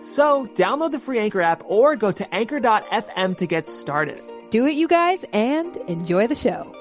[0.00, 4.22] So, download the free Anchor app or go to anchor.fm to get started.
[4.50, 6.74] Do it, you guys, and enjoy the show.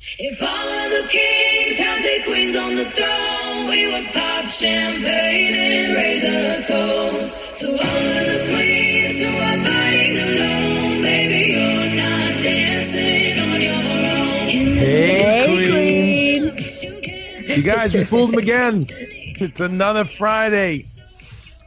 [0.00, 5.54] If all of the kings had their queens on the throne, we would pop champagne
[5.54, 11.02] and raise a toast to all of the queens who are fighting alone.
[11.02, 14.48] Baby, you're not dancing on your own.
[14.48, 16.82] In Hey, queens.
[16.84, 18.86] You You guys, we fooled them again.
[18.88, 20.84] It's another Friday.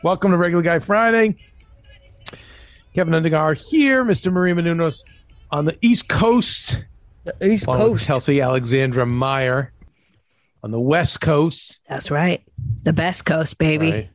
[0.03, 1.35] Welcome to Regular Guy Friday.
[2.95, 4.31] Kevin Undergaro here, Mr.
[4.31, 5.03] Marie Menounos
[5.51, 6.85] on the East Coast.
[7.23, 8.07] The East along with Coast.
[8.07, 9.71] Kelsey Alexandra Meyer
[10.63, 11.79] on the West Coast.
[11.87, 12.41] That's right.
[12.83, 13.91] The best coast, baby.
[13.91, 14.09] right?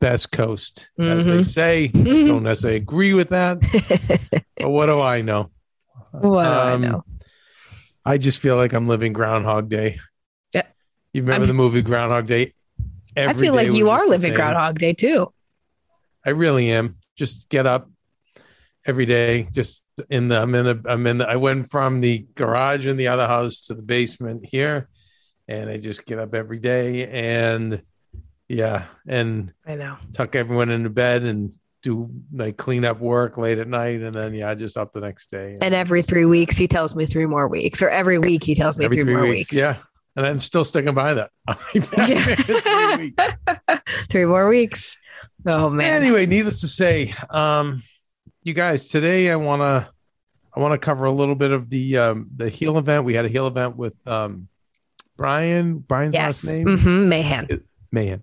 [0.00, 1.46] Best Coast, as they Mhm.
[1.46, 1.88] say.
[1.88, 3.60] Don't necessarily agree with that,
[4.56, 5.50] but what do I know?
[6.10, 7.04] What do I Um, know?
[8.04, 9.98] I just feel like I'm living Groundhog Day.
[10.52, 10.62] Yeah.
[11.12, 12.52] You remember I'm- the movie Groundhog Day?
[13.16, 14.34] I feel like you are living.
[14.34, 15.32] Groundhog Day too.
[16.24, 16.96] I really am.
[17.16, 17.90] Just get up
[18.86, 19.48] every day.
[19.52, 22.96] Just in the I'm in the I'm in the I went from the garage in
[22.96, 24.88] the other house to the basement here,
[25.48, 27.82] and I just get up every day and
[28.48, 29.96] yeah, and I know.
[30.12, 34.34] tuck everyone into bed and do like clean up work late at night, and then
[34.34, 35.56] yeah, just up the next day.
[35.60, 38.78] And every three weeks, he tells me three more weeks, or every week he tells
[38.78, 39.52] me Every three, more weeks.
[39.52, 39.76] Yeah.
[40.14, 41.30] And I'm still sticking by that.
[41.72, 43.36] Three weeks.
[44.10, 44.98] three more weeks.
[45.46, 46.02] Oh man.
[46.02, 47.82] anyway needless to say um
[48.44, 49.88] you guys today i want to
[50.54, 53.24] i want to cover a little bit of the um the heal event we had
[53.24, 54.46] a heal event with um
[55.16, 56.44] brian brian's yes.
[56.44, 57.48] last name hmm Mayhem.
[57.90, 58.22] man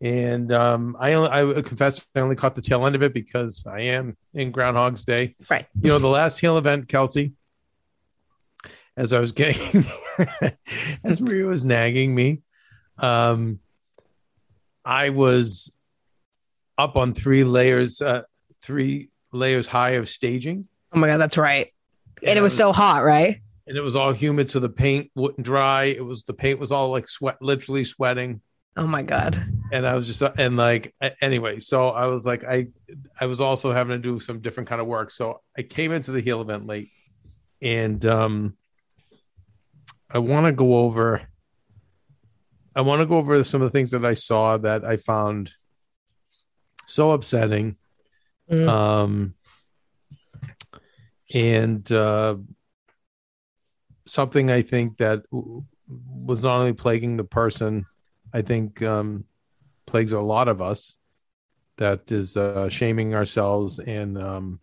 [0.00, 3.64] and um i only i confess i only caught the tail end of it because
[3.66, 5.66] i am in groundhog's day Right.
[5.80, 7.32] you know the last heal event kelsey
[8.96, 9.84] as i was getting
[11.04, 12.42] as maria was nagging me
[12.98, 13.58] um
[14.84, 15.70] i was
[16.78, 18.22] up on three layers uh
[18.62, 21.72] three layers high of staging Oh my god, that's right.
[22.22, 23.40] And I it was so hot, right?
[23.66, 25.84] and it was all humid, so the paint wouldn't dry.
[25.84, 28.40] It was the paint was all like sweat, literally sweating.
[28.76, 29.44] Oh my god.
[29.72, 32.68] And I was just and like anyway, so I was like I
[33.20, 35.10] I was also having to do some different kind of work.
[35.10, 36.90] So I came into the heal event late,
[37.60, 38.56] and um,
[40.10, 41.22] I want to go over.
[42.74, 45.52] I want to go over some of the things that I saw that I found
[46.86, 47.76] so upsetting.
[48.50, 48.68] Mm.
[48.68, 49.34] Um,
[51.34, 52.36] and uh,
[54.06, 57.86] something I think that was not only plaguing the person,
[58.32, 59.24] I think um,
[59.86, 60.96] plagues a lot of us.
[61.78, 64.60] That is uh, shaming ourselves and um,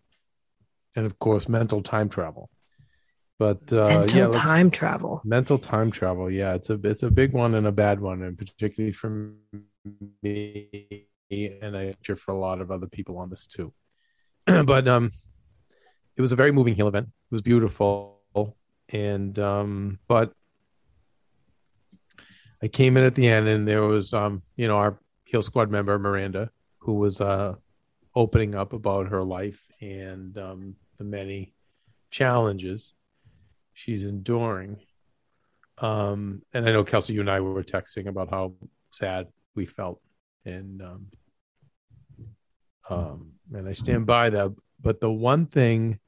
[0.96, 2.50] and of course mental time travel.
[3.38, 5.20] But uh, Mental yeah, time travel.
[5.24, 8.38] mental time travel yeah it's a it's a big one and a bad one and
[8.38, 9.32] particularly for
[10.22, 13.72] me and i sure for a lot of other people on this too
[14.46, 15.10] but um
[16.16, 18.20] it was a very moving heal event it was beautiful
[18.90, 20.32] and um but
[22.62, 25.70] i came in at the end and there was um you know our heel squad
[25.70, 27.54] member miranda who was uh
[28.14, 31.52] opening up about her life and um the many
[32.10, 32.92] challenges
[33.74, 34.78] she's enduring
[35.78, 38.54] um, and I know Kelsey, you and I were texting about how
[38.90, 40.00] sad we felt,
[40.44, 41.06] and um,
[42.88, 44.54] um, and I stand by that.
[44.80, 45.98] But the one thing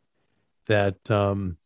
[0.66, 1.56] that um,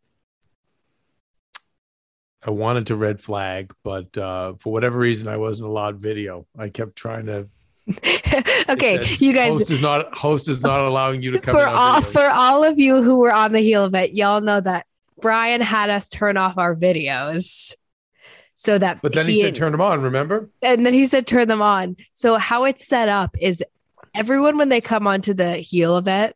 [2.42, 6.46] I wanted to red flag, but uh, for whatever reason, I wasn't allowed video.
[6.58, 7.48] I kept trying to.
[8.70, 12.00] okay, you guys host is not host is not allowing you to come for all
[12.00, 12.12] videos.
[12.12, 14.14] for all of you who were on the heel of it.
[14.14, 14.86] y'all know that
[15.20, 17.74] Brian had us turn off our videos.
[18.54, 20.50] So that But then he, said, "Turn them on." Remember?
[20.62, 21.96] and then he said turn them on.
[22.12, 23.64] So how it's set up is
[24.14, 26.34] everyone when they come onto the heel event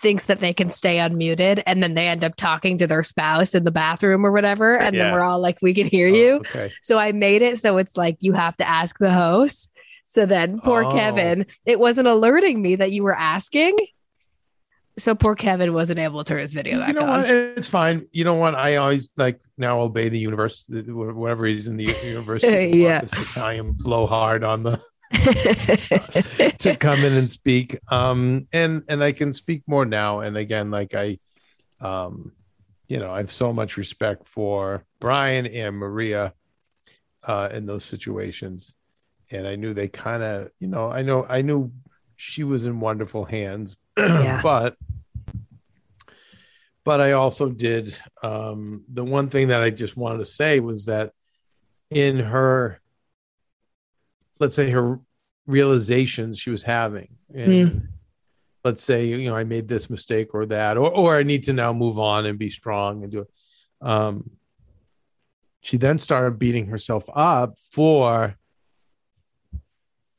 [0.00, 3.54] thinks that they can stay unmuted and then they end up talking to their spouse
[3.54, 6.32] in the bathroom or whatever and then we're all like we can hear Oh, you.
[6.36, 6.70] okay.
[6.82, 9.72] So I made it so it's like you have to ask the host.
[10.04, 10.90] So then poor Oh.
[10.92, 13.76] Kevin, it wasn't alerting me that you were asking.
[14.98, 17.20] So poor Kevin wasn't able to turn his video back you know on.
[17.20, 17.30] what?
[17.30, 18.06] It's fine.
[18.12, 18.54] You know what?
[18.54, 20.66] I always like now obey the universe.
[20.70, 23.00] Whatever reason the universe, Yeah.
[23.02, 24.80] this Italian blow hard on the
[26.58, 27.78] to come in and speak.
[27.88, 30.20] Um, and and I can speak more now.
[30.20, 31.18] And again, like I,
[31.80, 32.32] um,
[32.88, 36.32] you know, I have so much respect for Brian and Maria,
[37.24, 38.74] uh, in those situations.
[39.30, 41.72] And I knew they kind of, you know, I know I knew
[42.16, 44.40] she was in wonderful hands, Yeah.
[44.42, 44.76] but
[46.84, 50.86] but I also did um, the one thing that I just wanted to say was
[50.86, 51.10] that
[51.90, 52.80] in her,
[54.38, 55.00] let's say her
[55.46, 57.88] realizations she was having, and
[58.64, 61.52] let's say you know I made this mistake or that, or or I need to
[61.52, 63.28] now move on and be strong and do it.
[63.86, 64.30] Um,
[65.60, 68.36] she then started beating herself up for.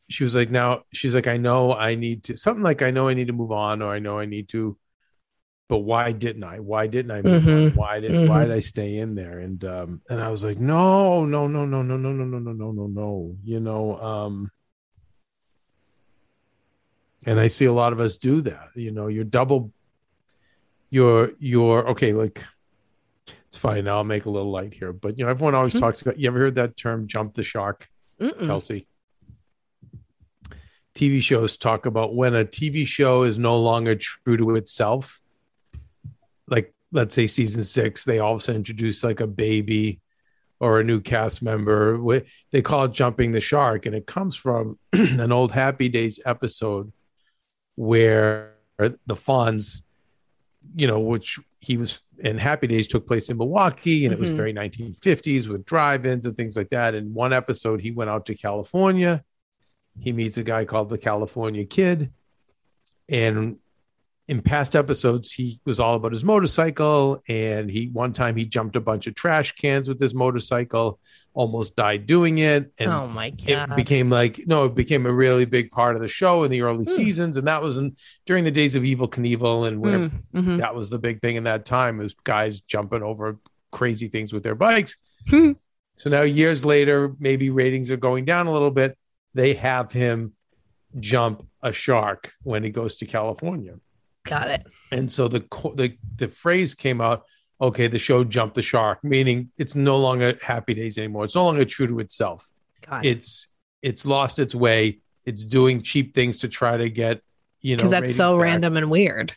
[0.09, 3.07] She was like, now she's like, I know I need to something like I know
[3.07, 4.77] I need to move on, or I know I need to
[5.69, 6.59] but why didn't I?
[6.61, 7.21] Why didn't I?
[7.21, 7.71] Move on?
[7.71, 7.75] Mhm.
[7.75, 8.47] Why did Why Mhm.
[8.47, 9.39] did I stay in there?
[9.39, 12.53] And um, and I was like, no, no, no, no, no, no, no, no, no,
[12.53, 12.87] no, no, no.
[12.87, 14.49] No you know, um,
[17.25, 18.69] and I see a lot of us do that.
[18.75, 19.73] You know, you're double.
[20.89, 22.13] You're you're okay.
[22.13, 22.41] Like
[23.47, 23.89] it's fine.
[23.89, 26.17] I'll make a little light here, but you know, everyone always talks about.
[26.17, 27.89] You ever heard that term "jump the shark"?
[28.21, 28.45] Mm-mm.
[28.45, 28.87] Kelsey.
[30.97, 35.21] TV shows talk about when a TV show is no longer true to itself.
[36.47, 40.01] Like, let's say season six, they all of a sudden introduce like a baby
[40.59, 41.99] or a new cast member.
[42.51, 46.91] They call it jumping the shark, and it comes from an old Happy Days episode
[47.75, 49.81] where the Fonz,
[50.75, 54.31] you know, which he was in Happy Days took place in Milwaukee, and it was
[54.31, 54.35] Mhm.
[54.35, 56.95] very 1950s with drive-ins and things like that.
[56.95, 59.23] In one episode, he went out to California.
[59.99, 62.11] He meets a guy called the California Kid,
[63.09, 63.57] and
[64.27, 67.23] in past episodes, he was all about his motorcycle.
[67.29, 70.99] And he one time he jumped a bunch of trash cans with his motorcycle,
[71.33, 73.71] almost died doing it, and oh my god!
[73.71, 76.61] it became like no, it became a really big part of the show in the
[76.61, 76.91] early Hmm.
[76.91, 80.57] seasons, and that was in, during the days of Evel Knievel, and where Mm, mhm.
[80.59, 83.37] that was the big thing in that time was guys jumping over
[83.71, 84.97] crazy things with their bikes.
[85.29, 85.53] Hmm.
[85.95, 88.97] so now years later, maybe ratings are going down a little bit.
[89.37, 90.33] They have him
[90.99, 93.75] jump a shark when he goes to California,
[94.25, 94.63] Got it.
[94.91, 95.41] and so the
[95.75, 97.23] the the phrase came out.
[97.59, 101.23] Okay, the show jumped the shark, meaning it's no longer Happy Days anymore.
[101.25, 102.47] It's no longer true to itself
[102.87, 103.09] Got it.
[103.09, 103.47] it's
[103.81, 104.99] it's lost its way.
[105.25, 107.21] It's doing cheap things to try to get
[107.61, 108.43] you know Because that's so back.
[108.43, 109.35] random and weird.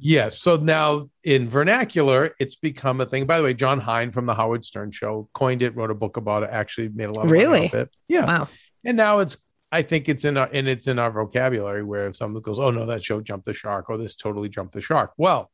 [0.00, 0.40] Yes.
[0.40, 3.26] So now in vernacular, it's become a thing.
[3.26, 6.16] By the way, Jon Hein from the Howard Stern show coined it, wrote a book
[6.16, 7.64] about it, actually made a lot of money Really?
[7.66, 7.90] off it.
[8.08, 8.24] Yeah.
[8.26, 8.48] Wow.
[8.84, 9.36] And now it's
[9.70, 12.70] I think it's in our and it's in our vocabulary where if someone goes, Oh
[12.70, 15.12] no, that show jumped the shark, or this totally jumped the shark.
[15.16, 15.50] Well,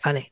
[0.00, 0.31] Funny.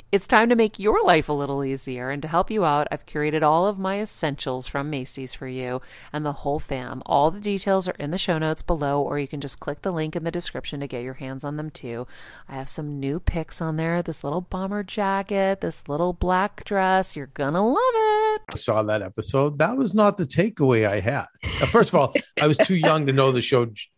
[0.11, 2.09] it's time to make your life a little easier.
[2.09, 5.81] And to help you out, I've curated all of my essentials from Macy's for you
[6.11, 7.01] and the whole fam.
[7.05, 9.91] All the details are in the show notes below, or you can just click the
[9.91, 12.07] link in the description to get your hands on them too.
[12.49, 17.15] I have some new picks on there this little bomber jacket, this little black dress.
[17.15, 18.41] You're gonna love it.
[18.51, 21.27] I saw that episode, that was not the takeaway I had.
[21.69, 23.89] First of all, I was too young to know the show J-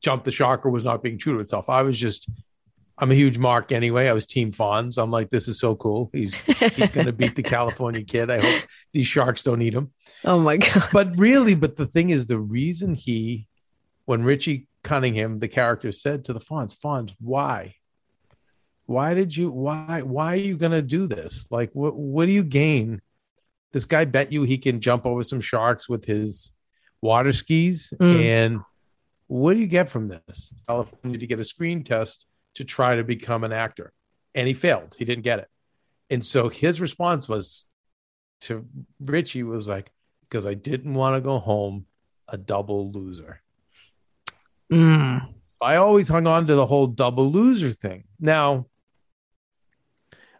[0.00, 1.68] Jump the Shark or was not being true to itself.
[1.68, 2.28] I was just
[2.96, 4.08] I'm a huge Mark anyway.
[4.08, 5.02] I was Team Fonz.
[5.02, 6.10] I'm like, this is so cool.
[6.12, 8.30] He's he's going to beat the California kid.
[8.30, 9.92] I hope these sharks don't eat him.
[10.24, 10.88] Oh my god.
[10.92, 13.48] But really, but the thing is, the reason he,
[14.04, 17.74] when Richie Cunningham, the character, said to the Fonz, Fonz, why?
[18.86, 19.50] Why did you?
[19.50, 20.02] Why?
[20.02, 21.46] Why are you going to do this?
[21.50, 21.96] Like, what?
[21.96, 23.00] What do you gain?
[23.72, 26.52] This guy bet you he can jump over some sharks with his
[27.00, 28.22] water skis, Mm.
[28.22, 28.60] and
[29.26, 30.54] what do you get from this?
[30.68, 33.92] California to get a screen test to try to become an actor,
[34.34, 34.94] and he failed.
[34.98, 35.48] He didn't get it,
[36.10, 37.64] and so his response was
[38.42, 38.66] to
[39.00, 39.90] Richie was like,
[40.28, 41.86] because I didn't want to go home
[42.28, 43.40] a double loser.
[44.72, 45.28] Mm.
[45.60, 48.04] I always hung on to the whole double loser thing.
[48.20, 48.66] Now,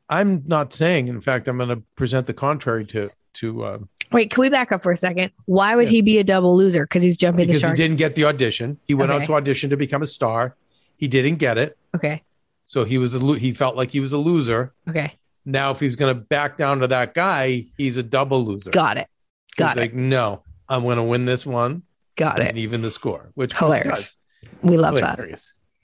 [0.09, 3.78] I'm not saying, in fact, I'm going to present the contrary to to uh,
[4.12, 5.33] Wait, can we back up for a second?
[5.47, 5.92] Why would Yeah.
[5.92, 6.85] he be a double loser?
[6.85, 8.78] Because he's jumping the because he didn't get the audition.
[8.87, 9.23] He went Okay.
[9.23, 10.54] out to audition to become a star.
[10.97, 12.22] He didn't get it, Okay.
[12.66, 14.72] so he was a lo- he felt like he was a loser.
[14.88, 15.12] Okay.
[15.44, 18.70] Now, if he's going to back down to that guy, he's a double loser.
[18.70, 19.06] Got it.
[19.56, 19.80] Got he's it.
[19.80, 21.82] like, no, I'm going to win this one
[22.16, 22.48] Got it.
[22.48, 24.16] and even the score, which Hilarious.
[24.62, 25.18] We love that.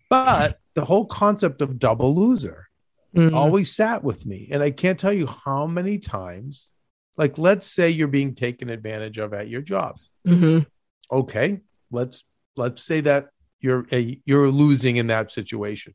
[0.08, 2.66] But the whole concept of double loser
[3.14, 3.34] Mm.
[3.34, 4.48] always sat with me.
[4.52, 6.70] And I can't tell you how many times,
[7.16, 9.96] like, let's say you're being taken advantage of at your job.
[10.24, 10.64] Mhm.
[11.10, 11.58] Okay.
[11.90, 12.22] Let's,
[12.54, 15.92] let's say that you're a, you're losing in that situation.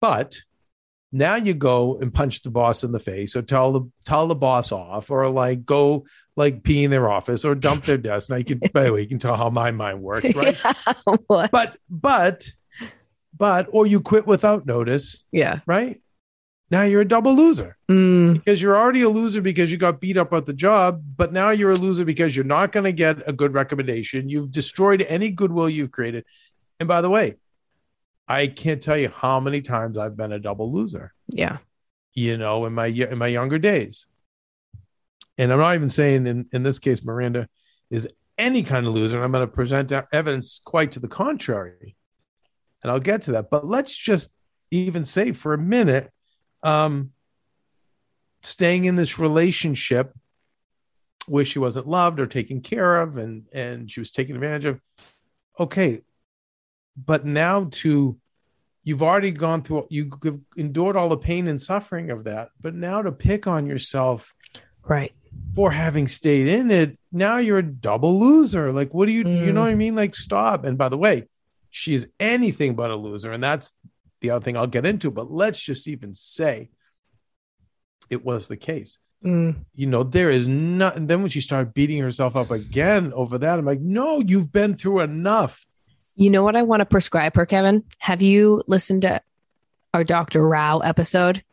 [0.00, 0.36] But
[1.10, 4.34] now you go and punch the boss in the face or tell the, tell the
[4.34, 6.04] boss off or like go
[6.36, 8.30] like pee in their office or dump their desk.
[8.30, 10.56] Now you can, by the way, you can tell how my mind works, right?
[11.26, 11.50] what?
[11.50, 12.48] but, but,
[13.36, 15.60] but, or you quit without notice, Yeah.
[15.66, 16.00] right?
[16.70, 18.34] Now you're a double loser Mm.
[18.34, 21.48] because you're already a loser because you got beat up at the job, but now
[21.48, 24.28] you're a loser because you're not going to get a good recommendation.
[24.28, 26.26] You've destroyed any goodwill you've created.
[26.78, 27.36] And by the way,
[28.28, 31.58] I can't tell you how many times I've been a double loser, Yeah.
[32.12, 34.06] you know, in my in my younger days.
[35.38, 37.48] And I'm not even saying in, in this case, Miranda
[37.90, 39.22] is any kind of loser.
[39.22, 41.96] I'm going to present evidence quite to the contrary.
[42.82, 43.50] And I'll get to that.
[43.50, 44.30] But let's just
[44.70, 46.10] even say for a minute,
[46.62, 47.12] um,
[48.42, 50.12] staying in this relationship
[51.26, 54.80] where she wasn't loved or taken care of and and she was taken advantage of
[55.60, 56.00] okay
[57.06, 58.18] but now to
[58.84, 60.10] you've already gone through you've
[60.56, 64.34] endured all the pain and suffering of that but now to pick on yourself
[64.82, 65.12] Right.
[65.54, 69.50] for having stayed in it now you're a double loser like what do you you
[69.50, 69.54] Mm.
[69.54, 71.24] know what i mean like stop and by the way
[71.70, 73.76] she's anything but a loser and that's
[74.20, 76.70] the other thing i'll get into but let's just even say
[78.10, 79.64] it was the case Mm.
[79.74, 80.96] you know, there is not.
[80.96, 84.52] And then when she started beating herself up again over that, I'm like, no, you've
[84.52, 85.66] been through enough.
[86.20, 87.84] You know what I want to prescribe her, Kevin?
[87.98, 89.22] Have you listened to
[89.94, 90.46] our Dr.
[90.46, 91.44] Rao episode?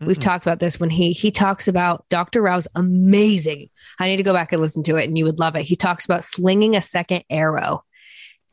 [0.00, 2.40] We've talked about this when he he talks about Dr.
[2.40, 3.68] Rao's amazing.
[3.98, 5.62] I need to go back and listen to it and you would love it.
[5.62, 7.84] He talks about slinging a second arrow.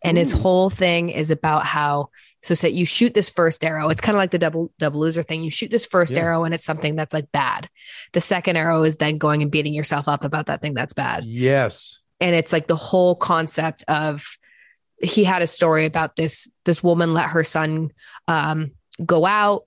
[0.04, 2.10] And his whole thing is about how
[2.42, 3.88] so say you shoot this first arrow.
[3.90, 5.44] It's kind of like the double double loser thing.
[5.44, 6.20] You shoot this first Yeah.
[6.24, 7.70] arrow and it's something that's like bad.
[8.12, 11.24] The second arrow is then going and beating yourself up about that thing that's bad
[11.24, 12.00] Yes.
[12.20, 14.38] and it's like the whole concept of
[15.04, 17.92] he had a story about this this woman let her son
[18.28, 18.72] um
[19.06, 19.66] go out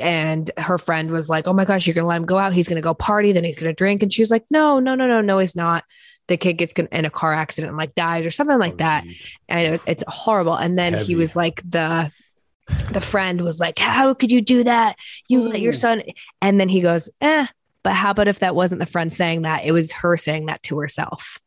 [0.00, 2.52] and her friend was like, "Oh my gosh, you're gonna let him go out?
[2.54, 5.06] He's gonna go party, then he's gonna drink." And she was like, "No, no, no,
[5.06, 5.84] no, no, he's not."
[6.28, 9.04] The kid gets in a car accident and like dies or something like Oh, that,
[9.04, 9.26] geez.
[9.48, 10.54] and it- it's horrible.
[10.54, 12.10] And then he was like, the
[12.90, 14.96] the friend was like, "How could you do that?
[15.28, 16.02] You let your son."
[16.40, 17.46] And then he goes, "Eh."
[17.84, 19.64] But how about if that wasn't the friend saying that?
[19.64, 21.38] It was her saying that to herself.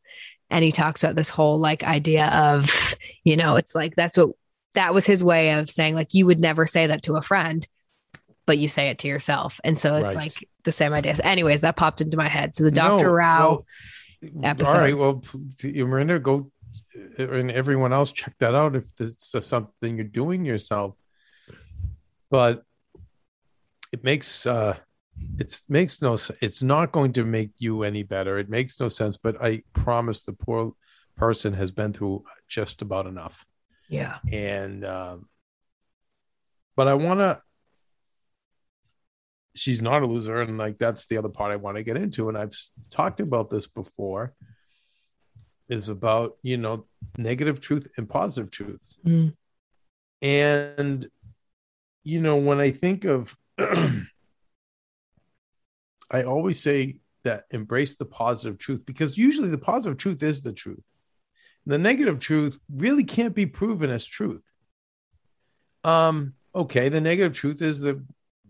[0.50, 4.32] And he talks about this whole like idea of, you know, it's like that's what
[4.74, 7.68] that was his way of saying like you would never say that to a friend,
[8.46, 9.60] but you say it to yourself.
[9.64, 10.16] And so it's Right.
[10.16, 11.16] like the same idea.
[11.16, 12.56] So anyways, that popped into my head.
[12.56, 13.06] So the Dr.
[13.06, 13.66] No, Rao, well,
[14.44, 14.76] episode.
[14.76, 14.98] All right.
[14.98, 15.24] Well,
[15.64, 16.52] Miranda, go
[17.18, 20.96] and everyone else check that out if this is something you're doing yourself.
[22.30, 22.64] But
[23.92, 24.78] it makes uh
[25.38, 28.38] it makes no it's not going to make you any better.
[28.40, 30.74] It makes no sense, but I promise the poor
[31.16, 33.46] person has been through just about enough.
[33.90, 34.20] yeah.
[34.32, 35.28] and um,
[36.76, 37.42] but I want to.
[39.56, 42.30] She's not a loser, and like that's the other part I want to get into.
[42.30, 42.56] And I've
[42.92, 44.34] talked about this before.
[45.68, 46.86] Is about you know
[47.18, 49.34] negative truth and positive truths, Mm.
[50.22, 51.08] and
[52.04, 53.36] you know when I think of,
[56.12, 60.54] I always say that embrace the positive truth because usually the positive truth is the
[60.54, 60.84] truth
[61.66, 64.44] the negative truth really can't be proven as truth.
[65.84, 68.04] Um, okay, the negative truth is the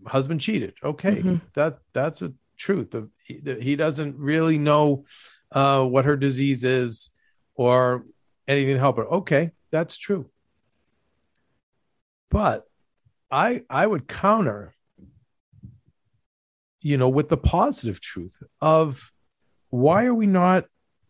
[0.06, 0.74] husband cheated.
[0.82, 1.40] Okay, Mhm.
[1.52, 2.94] that that's a truth.
[2.94, 5.04] Of he, he doesn't really know
[5.52, 7.10] uh, what her disease is
[7.54, 8.06] or
[8.48, 9.06] anything to help her.
[9.06, 10.30] Okay, that's true.
[12.30, 12.64] But
[13.30, 14.74] I I would counter,
[16.80, 19.12] you know, with the positive truth of
[19.70, 20.64] why are we not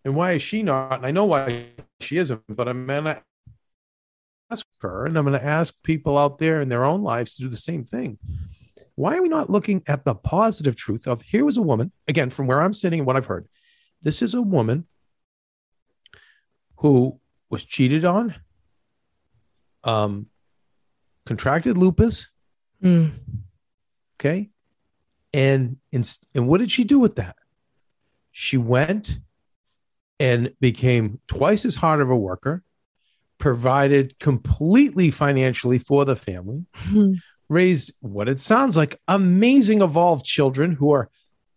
[0.04, 0.94] and why is she not?
[0.94, 1.66] And I know why
[2.00, 3.22] she isn't, but I'm going to
[4.50, 7.42] ask her and I'm going to ask people out there in their own lives to
[7.42, 8.18] do the same thing.
[8.94, 12.30] Why are we not looking at the positive truth of here was a woman, again,
[12.30, 13.48] from where I'm sitting and what I've heard?
[14.02, 14.86] This is a woman
[16.76, 18.34] who was cheated on,
[19.84, 20.26] um,
[21.24, 22.28] contracted lupus,
[22.82, 23.12] Mm.
[24.18, 24.50] Okay.
[25.32, 26.02] And, in,
[26.34, 27.36] and what did she do with that?
[28.32, 29.18] She went
[30.18, 32.62] and became twice as hard of a worker,
[33.38, 37.14] provided completely financially for the family, hmm.
[37.48, 41.10] raised what it sounds like amazing, evolved children who are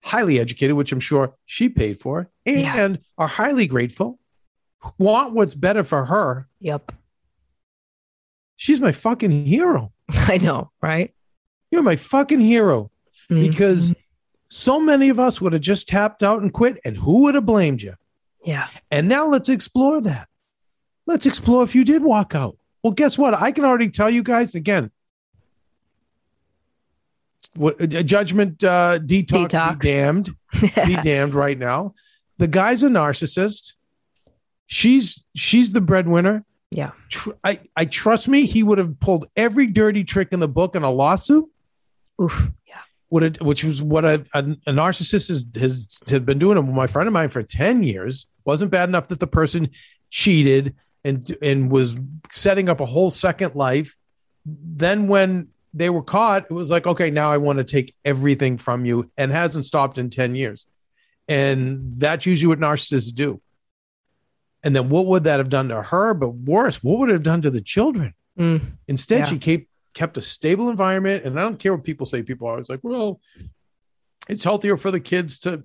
[0.04, 2.96] highly educated, which I'm sure she paid for, and Yeah.
[3.18, 4.20] are highly grateful,
[4.98, 6.48] want what's better for her.
[6.60, 6.92] Yep.
[8.56, 9.92] She's my fucking hero.
[10.10, 11.14] I know, right?
[11.72, 12.92] You're my fucking hero.
[13.34, 13.50] Mm.
[13.50, 13.94] because
[14.50, 17.46] so many of us would have just tapped out and quit, and who would have
[17.46, 17.96] blamed you?
[18.46, 18.68] yeah.
[18.92, 20.28] And now let's explore that.
[21.06, 22.58] Let's explore if you did walk out.
[22.84, 23.34] Well, guess what?
[23.34, 24.92] I can already tell you guys again.
[27.56, 29.80] What a judgment uh, detox, Detox.
[29.80, 30.30] be damned,
[30.86, 31.94] be damned right now.
[32.40, 33.74] The guy's a narcissist.
[34.66, 36.46] She's she's the breadwinner.
[36.72, 36.92] Yeah.
[37.44, 38.46] I I trust me.
[38.46, 41.46] He would have pulled every dirty trick in the book in a lawsuit
[42.22, 42.50] Oof.
[42.68, 42.80] Yeah.
[43.14, 46.74] What it, which was what a, a, a narcissist has, has had been doing.
[46.74, 49.70] My friend of mine for 10 years wasn't bad enough that the person
[50.10, 50.74] cheated
[51.04, 51.96] and, and was
[52.32, 53.96] setting up a whole second life.
[54.48, 58.58] Then when they were caught, it was like, okay, now I want to take everything
[58.58, 60.66] from you and hasn't stopped in 10 years.
[61.28, 63.40] And that's usually what narcissists do.
[64.64, 66.16] And then what would that have done to her?
[66.16, 68.16] But worse, what would it have done to the children?
[68.40, 68.72] Mm.
[68.88, 69.26] Instead, Yeah.
[69.26, 72.24] she kept kept a stable environment, and I don't care what people say.
[72.24, 73.20] People are always like, "Well,
[74.30, 75.64] it's healthier for the kids to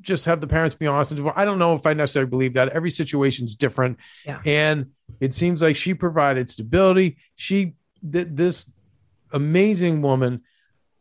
[0.00, 2.68] just have the parents be honest." I don't know if I necessarily believe that.
[2.70, 4.40] Every situation's different, Yeah.
[4.44, 7.16] and it seems like she provided stability.
[7.34, 7.74] She
[8.08, 8.70] did this
[9.32, 10.42] amazing woman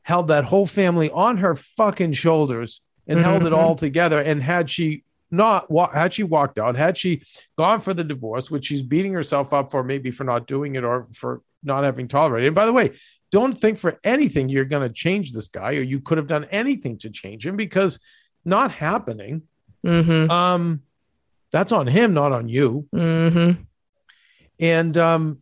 [0.02, 4.20] held that whole family on her fucking shoulders and held it all together.
[4.22, 7.22] And had she not had she walked out, had she
[7.58, 10.84] gone for the divorce, which she's beating herself up for, maybe for not doing it
[10.84, 12.48] or for not having tolerated.
[12.48, 12.92] And by the way,
[13.32, 16.46] don't think for anything you're going to change this guy or you could have done
[16.52, 18.00] anything to change him because
[18.46, 19.44] not happening.
[19.86, 20.30] Mm-hmm.
[20.30, 20.84] Um,
[21.52, 22.88] that's on him, not on you.
[22.94, 23.62] Mm-hmm.
[24.60, 25.42] And um,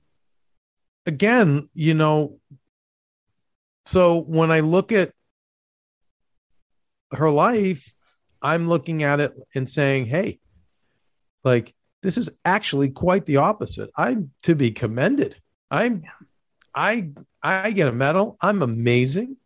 [1.05, 2.39] again, you know,
[3.85, 5.11] so when I look at
[7.11, 7.93] her life,
[8.41, 10.39] I'm looking at it and saying, hey,
[11.43, 13.89] like this is actually quite the opposite.
[13.95, 15.35] I'm to be commended.
[15.71, 16.03] I'm
[16.75, 17.09] I
[17.41, 18.37] I get a medal.
[18.41, 19.37] I'm amazing.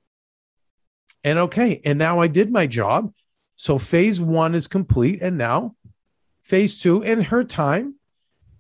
[1.23, 3.13] And okay, and now I did my job.
[3.55, 5.21] So phase one is complete.
[5.21, 5.75] And now
[6.43, 7.95] phase two and her time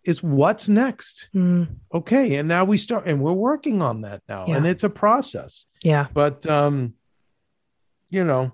[0.03, 1.29] is what's next.
[1.35, 4.57] Mm, Okay, and now we start, and we're working on that now, Yeah.
[4.57, 5.65] and it's a process.
[5.83, 6.07] yeah.
[6.13, 6.93] But um,
[8.09, 8.53] you know,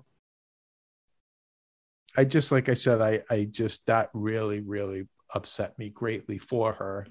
[2.16, 6.72] I just like I said, I I just that really really upset me greatly for
[6.74, 7.06] her,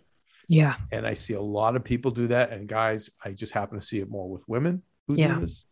[0.50, 0.76] Yeah.
[0.92, 2.52] and I see a lot of people do that.
[2.52, 5.36] And guys, I just happen to see it more with women who Yeah.
[5.36, 5.66] do this.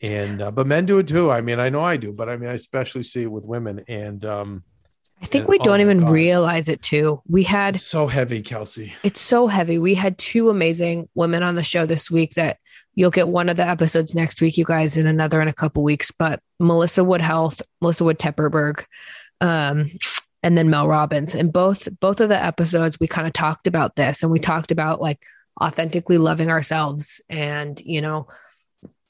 [0.00, 1.30] And uh, but men do it too.
[1.30, 3.84] I mean, I know I do, but I mean, I especially see it with women.
[3.88, 4.62] And um,
[5.20, 6.10] I think And- we oh don't my even gosh.
[6.12, 7.20] realize it too.
[7.26, 8.92] We had it's so heavy, Kelsey.
[9.02, 9.78] it's so heavy.
[9.78, 12.58] We had two amazing women on the show this week that
[12.94, 15.82] you'll get one of the episodes next week, you guys, and another in a couple
[15.82, 16.12] weeks.
[16.12, 18.84] But Melissa Wood Health, Melissa Wood Tepperberg,
[19.40, 19.86] um,
[20.42, 21.34] and then Mel Robbins.
[21.34, 24.70] And both both of the episodes we kind of talked about this and we talked
[24.70, 25.22] about like
[25.60, 28.28] authentically loving ourselves and, you know,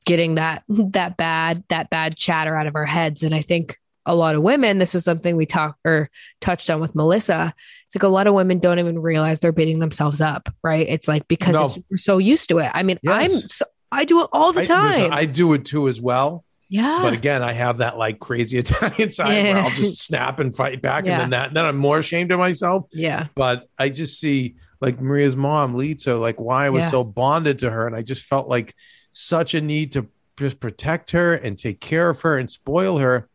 [0.07, 3.23] getting that that bad, that bad chatter out of our heads.
[3.23, 6.09] And I think a lot of women, this was something we talked or
[6.41, 7.53] touched on with Melissa.
[7.85, 10.87] It's like a lot of women don't even realize they're beating themselves up, right?
[10.89, 11.67] It's like because No.
[11.67, 12.71] it's, we're so used to it.
[12.73, 15.13] I mean, I'm so, I do it all the time.
[15.13, 16.45] I do it too as well.
[16.69, 17.01] Yeah.
[17.03, 20.83] But again, I have that like crazy Italian side where I'll just snap and fight
[20.83, 21.13] back, Yeah.
[21.13, 22.87] and then that then I'm more ashamed of myself.
[22.93, 23.27] yeah.
[23.35, 26.91] But I just see like Maria's mom, Lisa, like why I was Yeah.
[26.91, 28.75] so bonded to her, and I just felt like
[29.11, 30.07] such a need to
[30.39, 33.29] just protect her and take care of her and spoil her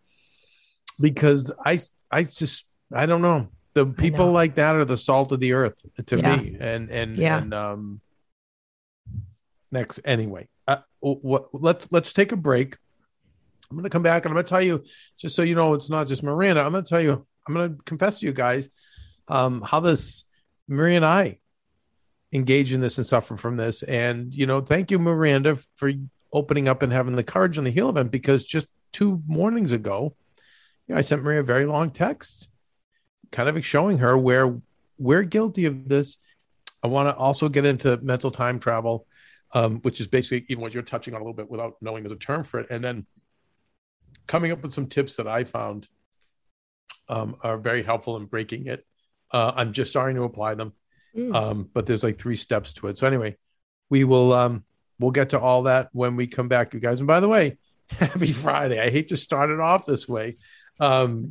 [1.00, 1.80] because I
[2.12, 4.32] I just I don't know the people know.
[4.32, 6.36] like that are the salt of the earth to Yeah.
[6.38, 7.42] me, and and Yeah.
[7.42, 8.02] and um.
[9.72, 11.48] Next, anyway, uh, what?
[11.52, 12.78] Let's let's take a break.
[13.70, 14.84] I'm going to come back and I'm going to tell you,
[15.18, 16.64] just so you know, it's not just Miranda.
[16.64, 18.70] I'm going to tell you, I'm going to confess to you guys
[19.28, 20.26] um, how this
[20.68, 21.40] Maria and I
[22.32, 23.84] engage in this and suffer from this.
[23.84, 25.92] And you know, thank you, Miranda, for
[26.32, 30.16] opening up and having the courage on the heel event because just two mornings ago,
[30.88, 32.50] you know, I sent Maria a very long text,
[33.32, 34.60] kind of showing her where
[34.98, 36.18] we're guilty of this.
[36.82, 39.08] I want to also get into mental time travel,
[39.54, 42.14] um, which is basically even what you're touching on a little bit without knowing there's
[42.14, 43.06] a term for it, and then
[44.28, 45.88] coming up with some tips that I found
[47.10, 48.86] um, are very helpful in breaking it.
[49.32, 50.74] Uh, I'm just starting to apply them,
[51.16, 51.36] Mm.
[51.36, 52.98] um, but there's like three steps to it.
[52.98, 53.38] So anyway,
[53.90, 54.64] we will um,
[55.00, 57.00] we'll get to all that when we come back, you guys.
[57.00, 57.58] And by the way,
[57.90, 58.80] happy Friday!
[58.80, 60.38] I hate to start it off this way.
[60.80, 61.30] Um,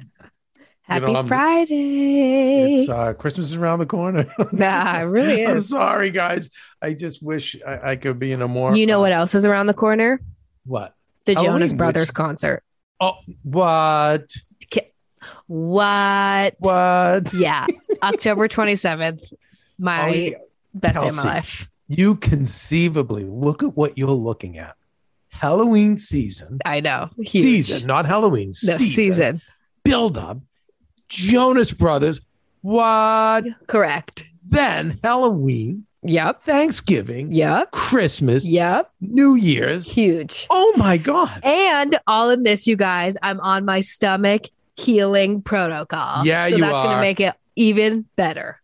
[0.84, 2.74] Happy know, Friday.
[2.74, 4.26] it's uh, Christmas is around the corner.
[4.52, 5.68] Nah, it really I'm is.
[5.68, 6.50] sorry, guys.
[6.82, 8.76] I just wish I, I could be in a more.
[8.76, 10.20] you know uh, what else is around the corner?
[10.64, 10.94] What?
[11.24, 12.62] The Halloween, Jonas which- Brothers concert.
[13.02, 14.32] Oh, what?
[15.46, 16.54] What?
[16.58, 17.34] What?
[17.34, 17.66] Yeah.
[18.02, 19.32] October 27th.
[19.78, 20.30] My Oh, yeah.
[20.74, 21.68] best day of my life.
[21.88, 24.76] You conceivably look at what you're looking at.
[25.30, 27.08] Halloween season, I know.
[27.18, 27.42] Huge.
[27.42, 28.48] season, not Halloween.
[28.48, 29.40] No, season, season.
[29.82, 30.38] build up.
[31.08, 32.20] Jonas Brothers.
[32.60, 33.44] What?
[33.66, 34.24] Correct.
[34.46, 36.44] Then Halloween, Yep.
[36.44, 37.70] Thanksgiving, Yep.
[37.70, 38.90] Christmas, Yep.
[39.00, 39.90] New Year's.
[39.92, 40.46] Huge.
[40.50, 41.40] Oh my God.
[41.44, 44.42] And all of this, you guys, I'm on my stomach
[44.76, 46.26] healing protocol.
[46.26, 48.58] Yeah, so you that's gonna make it even better.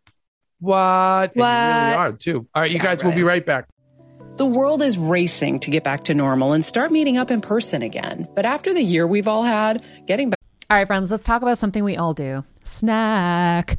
[0.60, 0.76] What?
[0.78, 1.98] And you really What?
[1.98, 2.46] are too.
[2.54, 3.66] All right, you Yeah, guys, we'll be right back.
[4.36, 7.82] The world is racing to get back to normal and start meeting up in person
[7.82, 8.26] again.
[8.34, 10.38] But after the year we've all had, getting back
[10.70, 13.78] All right, friends, let's talk about something we all do snack.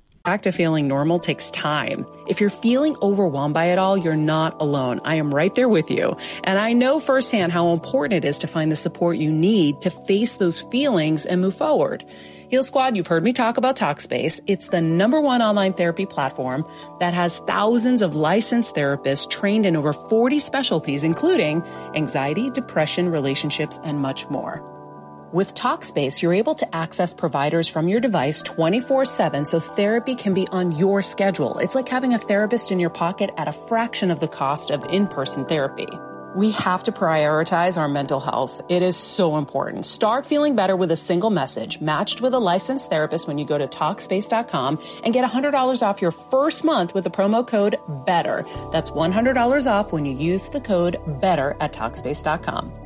[0.23, 2.05] Back to feeling normal takes time.
[2.27, 5.01] If you're feeling overwhelmed by it all, you're not alone.
[5.03, 6.15] I am right there with you.
[6.43, 9.89] And I know firsthand how important it is to find the support you need to
[9.89, 12.05] face those feelings and move forward.
[12.49, 14.41] Heal Squad, you've heard me talk about Talkspace.
[14.45, 16.65] It's the number one online therapy platform
[16.99, 21.63] that has thousands of licensed therapists trained in over 40 specialties, including
[21.95, 24.70] anxiety, depression, relationships, and much more.
[25.33, 30.33] With Talkspace, you're able to access providers from your device 24 7 so therapy can
[30.33, 31.57] be on your schedule.
[31.59, 34.83] It's like having a therapist in your pocket at a fraction of the cost of
[34.89, 35.87] in person therapy.
[36.35, 38.61] We have to prioritize our mental health.
[38.67, 39.85] It is so important.
[39.85, 43.57] Start feeling better with a single message matched with a licensed therapist when you go
[43.57, 48.45] to Talkspace.com and get $100 off your first month with the promo code BETTER.
[48.73, 52.80] That's $100 off when you use the code BETTER at Talkspace.com.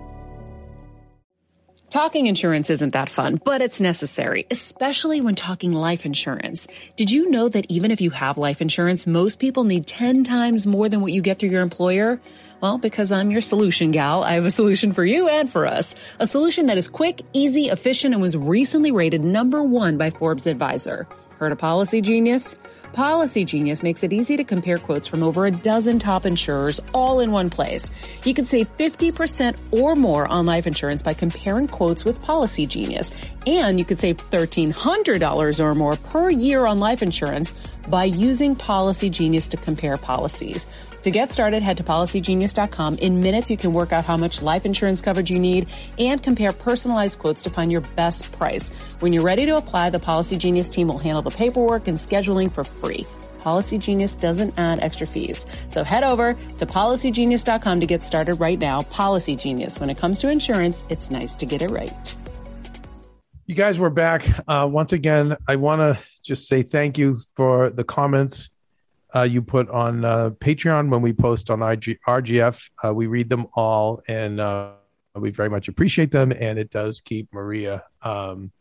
[1.95, 6.67] Talking insurance isn't that fun, but it's necessary, especially when talking life insurance.
[6.97, 10.67] Did you know that even if you have life insurance, most people need 10 times
[10.67, 12.19] more than what you get through your employer?
[12.59, 15.95] Well, because I'm your solution gal, I have a solution for you and for us.
[16.19, 20.47] A solution that is quick, easy, efficient, and was recently rated number one by Forbes
[20.47, 21.07] Advisor.
[21.39, 22.57] Heard of Policy Genius?
[22.95, 27.19] Policy Genius makes it easy to compare quotes from over a dozen top insurers all
[27.19, 27.91] in one place.
[28.23, 33.11] You can save 50% or more on life insurance by comparing quotes with Policy Genius.
[33.45, 37.51] And you can save $1,300 or more per year on life insurance
[37.89, 40.67] by using Policy Genius to compare policies.
[41.03, 42.95] To get started, head to policygenius.com.
[42.95, 45.67] In minutes, you can work out how much life insurance coverage you need
[45.99, 48.69] and compare personalized quotes to find your best price.
[49.01, 52.51] When you're ready to apply, the Policy Genius team will handle the paperwork and scheduling
[52.51, 53.05] for free.
[53.39, 55.45] Policy Genius doesn't add extra fees.
[55.69, 58.81] So head over to policygenius.com to get started right now.
[58.81, 59.79] Policy Genius.
[59.79, 62.15] When it comes to insurance, it's nice to get it right.
[63.45, 64.25] You guys, we're back.
[64.47, 68.49] Uh, once again, I want to just say thank you for the comments
[69.15, 72.69] uh, you put on uh, Patreon when we post on IG, RGF.
[72.83, 74.71] Uh, we read them all and uh,
[75.15, 76.33] we very much appreciate them.
[76.33, 78.51] And it does keep Maria um,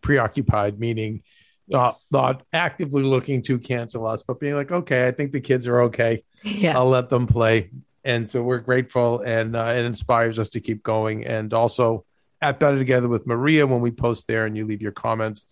[0.00, 1.22] preoccupied, meaning
[1.68, 5.68] not, not actively looking to cancel us, but being like, okay, I think the kids
[5.68, 6.24] are okay.
[6.42, 6.76] Yeah.
[6.76, 7.70] I'll let them play.
[8.02, 11.24] And so we're grateful and uh, it inspires us to keep going.
[11.24, 12.04] And also
[12.42, 15.44] at Better Together with Maria, when we post there and you leave your comments,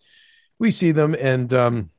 [0.59, 1.15] we see them.
[1.15, 1.91] And, um,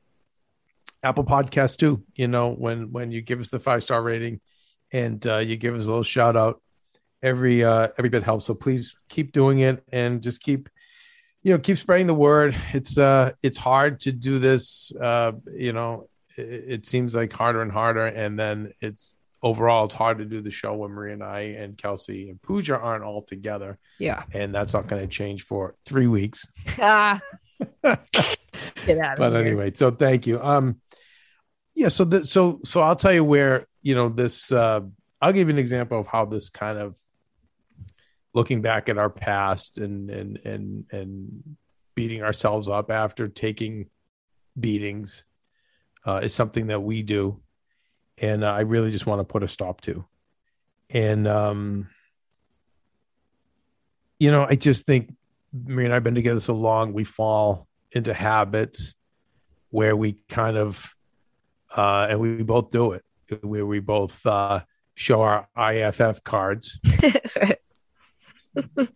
[1.02, 2.04] Apple Podcast too.
[2.14, 4.40] You know, when when you give us the five star rating
[4.92, 6.60] and uh, you give us a little shout out,
[7.22, 8.44] every uh, every bit helps.
[8.46, 10.68] So please keep doing it and just keep
[11.42, 12.56] you know keep spreading the word.
[12.72, 14.92] It's uh it's hard to do this.
[15.00, 19.94] Uh, you know, it, it seems like harder and harder, and then it's overall it's
[19.94, 23.22] hard to do the show when Maria and I and Kelsey and Pooja aren't all
[23.22, 23.78] together.
[23.98, 24.24] Yeah.
[24.34, 26.46] And that's not going to change for three weeks.
[26.78, 27.22] Ah.
[28.86, 29.40] Get out but here.
[29.40, 30.40] anyway, so thank you.
[30.40, 30.76] Um,
[31.74, 31.88] yeah.
[31.88, 34.50] So the, so so I'll tell you where you know this.
[34.50, 34.80] Uh,
[35.20, 36.98] I'll give you an example of how this kind of
[38.32, 41.56] looking back at our past and and and and
[41.94, 43.88] beating ourselves up after taking
[44.58, 45.24] beatings
[46.06, 47.40] uh, is something that we do,
[48.18, 50.04] and uh, I really just want to put a stop to.
[50.88, 51.88] And um,
[54.18, 55.14] you know, I just think
[55.52, 58.94] Maria and I've been together so long, we fall into habits
[59.70, 60.94] where we kind of,
[61.76, 63.04] uh, and we both do it,
[63.42, 64.60] where we both uh,
[64.94, 66.78] show our IFF cards.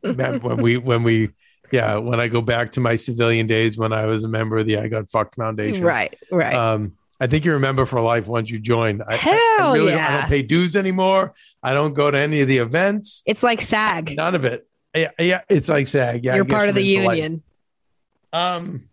[0.02, 1.30] When we, when we,
[1.70, 4.66] yeah, when I go back to my civilian days when I was a member of
[4.66, 5.84] the I Got Fucked Foundation.
[5.84, 6.54] right, right.
[6.54, 9.00] Um, I think you remember for life once you join.
[9.02, 10.20] I, I- I, Hell really don't, I yeah.
[10.20, 11.34] don't pay dues anymore.
[11.62, 13.22] I don't go to any of the events.
[13.26, 14.16] it's like SAG.
[14.16, 14.66] None of it.
[14.94, 16.24] Yeah, yeah it's like SAG.
[16.24, 17.16] Yeah, You're part of the into life.
[17.16, 17.42] union.
[18.32, 18.88] Um,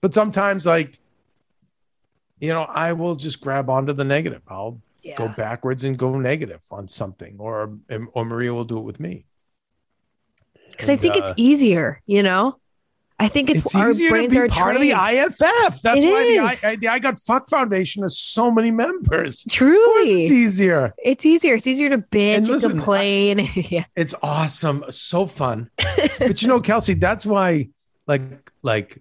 [0.00, 0.98] but sometimes, like,
[2.40, 4.42] you know, I will just grab onto the negative.
[4.48, 5.16] I'll Yeah.
[5.16, 7.78] go backwards and go negative on something, or
[8.12, 9.26] or Maria will do it with me.
[10.70, 12.58] Because I think uh, it's easier, you know?
[13.18, 14.92] I think it's, it's our easier to brains be are part trained.
[14.92, 15.82] of the IFF.
[15.82, 16.64] That's It why the is.
[16.64, 19.44] I, I, the I Got Fuck Foundation has so many members.
[19.48, 20.24] Truly.
[20.24, 20.94] it's easier.
[20.98, 21.54] It's easier.
[21.54, 23.48] It's easier to bitch and, listen, complain.
[23.54, 23.84] yeah.
[23.94, 25.70] It's awesome, so fun.
[26.18, 27.68] but you know, Kelsey, that's why,
[28.08, 29.00] like, like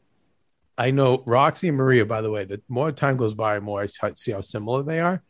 [0.78, 2.06] I know Roxy and Maria.
[2.06, 5.24] By the way, the more time goes by, more I see how similar they are.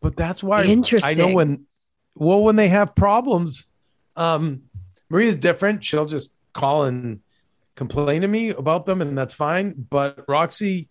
[0.00, 1.10] But that's why Interesting.
[1.10, 1.66] I know when,
[2.14, 3.66] well, when they have problems,
[4.14, 4.62] um,
[5.10, 5.82] Maria's different.
[5.82, 7.20] She'll just call and
[7.78, 9.74] complain to me about them, and that's fine.
[9.88, 10.88] But Roxy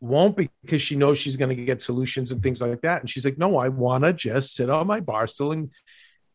[0.00, 3.00] won't because she knows she's going to get solutions and things like that.
[3.00, 5.70] And she's like, no, I want to just sit on my bar stool and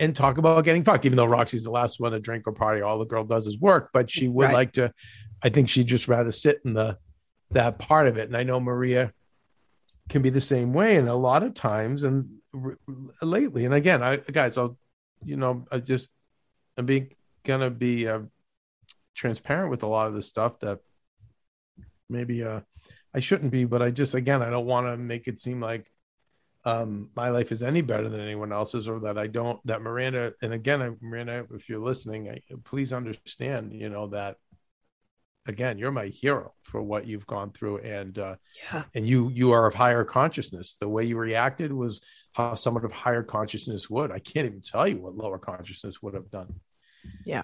[0.02, 2.82] and talk about getting fucked, even though Roxy's the last one to drink or party.
[2.82, 4.54] All the girl does is work, but she would Right.
[4.54, 4.94] like to.
[5.42, 6.98] I think she'd just rather sit in the
[7.52, 8.28] that part of it.
[8.28, 9.14] And I know Maria
[10.10, 12.78] can be the same way, and a lot of times, and r-
[13.22, 14.78] lately, and again, I guys, I'll,
[15.24, 16.10] you know, I just,
[16.78, 17.10] I'm being
[17.44, 18.22] gonna be uh,
[19.20, 20.80] transparent with a lot of this stuff that
[22.10, 22.62] maybe uh
[23.14, 25.92] I shouldn't be, but I just again I don't want to make it seem like
[26.66, 29.60] um, my life is any better than anyone else's, or that I don't.
[29.66, 34.36] That Miranda, and again, Miranda, if you're listening, I, please understand, you know that.
[35.48, 38.36] Again, you're my hero for what you've gone through, and uh,
[38.72, 38.84] Yeah.
[38.94, 40.78] and you you are of higher consciousness.
[40.80, 42.02] The way you reacted was
[42.34, 44.12] how someone of higher consciousness would.
[44.12, 46.60] I can't even tell you what lower consciousness would have done.
[47.26, 47.44] Yeah.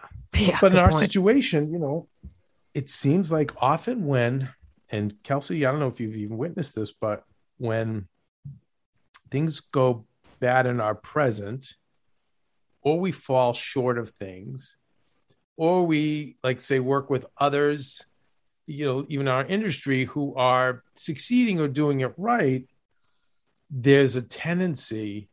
[0.62, 1.00] but in our point.
[1.02, 2.08] situation, you know,
[2.74, 4.50] it seems like often when,
[4.90, 7.24] and Kelsey, I don't know if you've even witnessed this, but
[7.58, 8.08] when
[9.32, 10.06] things go
[10.40, 11.74] bad in our present,
[12.82, 14.78] or we fall short of things,
[15.58, 18.02] or we, like, say, work with others,
[18.68, 22.68] you know, even our industry who are succeeding or doing it right,
[23.70, 25.30] there's a tendency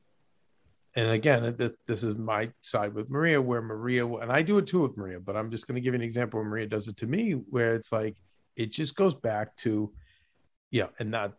[0.94, 4.66] and again, this, this is my side with Maria, where Maria, and I do it
[4.66, 6.88] too with Maria, but I'm just going to give you an example where Maria does
[6.88, 8.16] it to me, where it's like,
[8.56, 9.90] it just goes back to,
[10.70, 11.32] yeah, and not,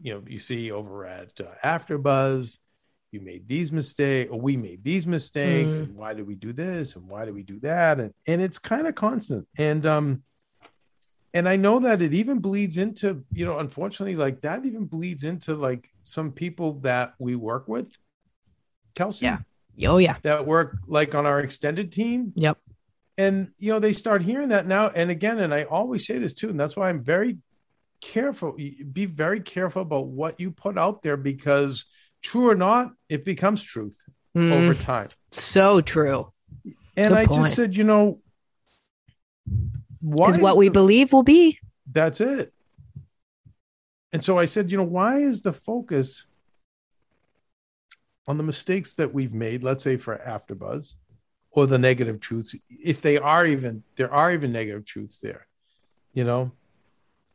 [0.00, 2.58] you know, you see over at uh, AfterBuzz,
[3.10, 6.96] you made these mistakes, or we made these mistakes, and why did we do this,
[6.96, 10.22] and why did we do that, and and it's kind of constant, and um,
[11.34, 15.24] and I know that it even bleeds into, you know, unfortunately, like that even bleeds
[15.24, 17.92] into like some people that we work with,
[18.94, 19.38] Kelsey, Yeah.
[19.88, 20.16] Oh yeah.
[20.22, 22.32] that work like on our extended team.
[22.36, 22.58] Yep.
[23.18, 24.88] And you know, they start hearing that now.
[24.88, 27.38] And again, and I always say this too, and that's why I'm very
[28.00, 28.52] careful.
[28.92, 31.84] Be very careful about what you put out there because
[32.22, 33.96] true or not, it becomes truth
[34.36, 35.08] Mm, over time.
[35.30, 36.30] so true.
[36.96, 37.42] And Good I point.
[37.42, 38.20] just said, you know,
[40.00, 41.58] why Because what is we the- believe will be.
[41.90, 42.52] that's it.
[44.12, 46.26] And so I said, you know, why is the focus
[48.26, 50.94] on the mistakes that we've made, let's say for AfterBuzz,
[51.50, 55.46] or the negative truths, if they are even there are even negative truths there,
[56.14, 56.52] you know,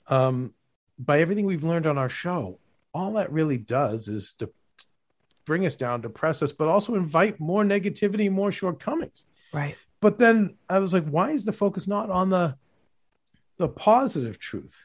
[0.07, 0.53] um,
[0.97, 2.59] by everything we've learned on our show,
[2.93, 4.49] all that really does is to
[5.45, 9.77] bring us down, depress us, but also invite more negativity, more shortcomings Right.
[10.01, 12.55] but then I was like, why is the focus not on the
[13.57, 14.75] the positive truth?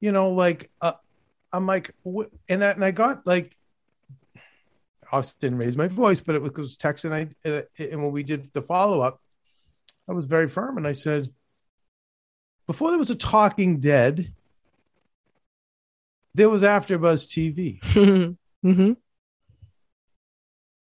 [0.00, 0.92] You know, like uh,
[1.52, 3.54] I'm like, wh- and I, and I got like,
[5.12, 8.12] obviously didn't raise my voice, but it was because text and I uh, and when
[8.12, 9.20] we did the follow up,
[10.08, 11.30] I was very firm and I said,
[12.66, 14.32] before there was a Talking Dead,
[16.34, 18.36] there was AfterBuzz TV.
[18.62, 18.92] hmm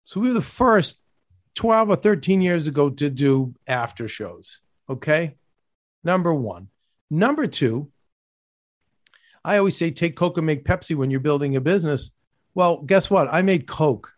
[0.05, 1.01] So we were the first
[1.55, 4.61] 12 or 13 years ago to do after shows.
[4.88, 5.37] Okay.
[6.05, 6.69] Number one.
[7.11, 7.91] Number two,
[9.45, 12.11] I always say take Coke and make Pepsi when you're building a business.
[12.55, 13.29] Well, guess what?
[13.33, 14.12] I made Coke.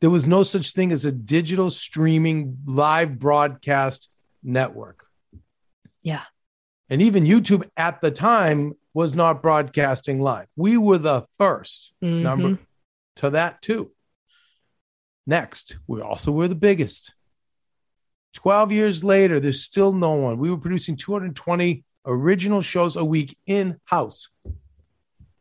[0.00, 4.08] There was no such thing as a digital streaming live broadcast
[4.42, 5.06] network.
[6.02, 6.22] Yeah.
[6.90, 10.46] And even YouTube at the time was not broadcasting live.
[10.56, 12.58] We were the 1st number Mhm.
[13.16, 13.92] to that too.
[15.26, 17.14] Next, we also were the biggest.
[18.34, 20.38] 12 years later, there's still no one.
[20.38, 24.28] We were producing 220 original shows a week in house.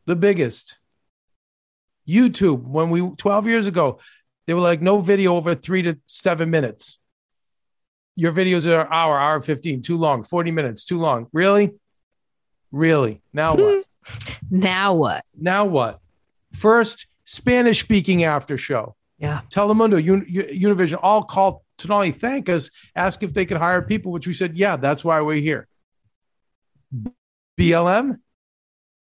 [0.06, 0.80] The biggest.
[2.08, 4.00] YouTube, when we 12 years ago,
[4.46, 7.00] they were like no video over three to seven minutes.
[8.16, 11.28] Your videos are hour, hour 15, too long, 40 minutes, too long.
[11.34, 11.74] Really?
[12.72, 13.22] Really?
[13.34, 13.86] Now what?
[14.52, 15.26] Now what?
[15.40, 16.00] now what?
[16.54, 18.96] First, Spanish speaking after show.
[19.18, 19.42] Yeah.
[19.50, 23.82] Telemundo, Un- Univision all called to not only thank us, ask if they could hire
[23.82, 25.68] people, which we said, yeah, that's why we're here.
[27.58, 28.20] BLM,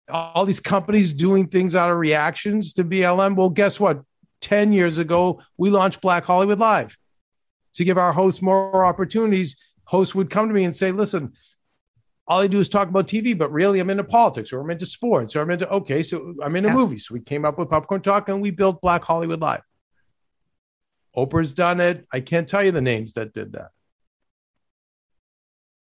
[0.09, 3.37] all these companies doing things out of reactions to BLM.
[3.37, 4.03] Well, guess what?
[4.49, 6.97] 10 years ago, we launched Black Hollywood Live
[7.75, 9.57] to give our hosts more opportunities.
[9.85, 11.35] Hosts would come to me and say, listen,
[12.27, 14.87] all I do is talk about TV, but really I'm into politics or I'm into
[14.87, 16.75] sports or I'm into, okay, so I'm into Yeah.
[16.75, 17.07] movies.
[17.07, 19.61] So we came up with Popcorn Talk and we built Black Hollywood Live.
[21.15, 22.07] Oprah's done it.
[22.11, 23.69] I can't tell you the names that did that.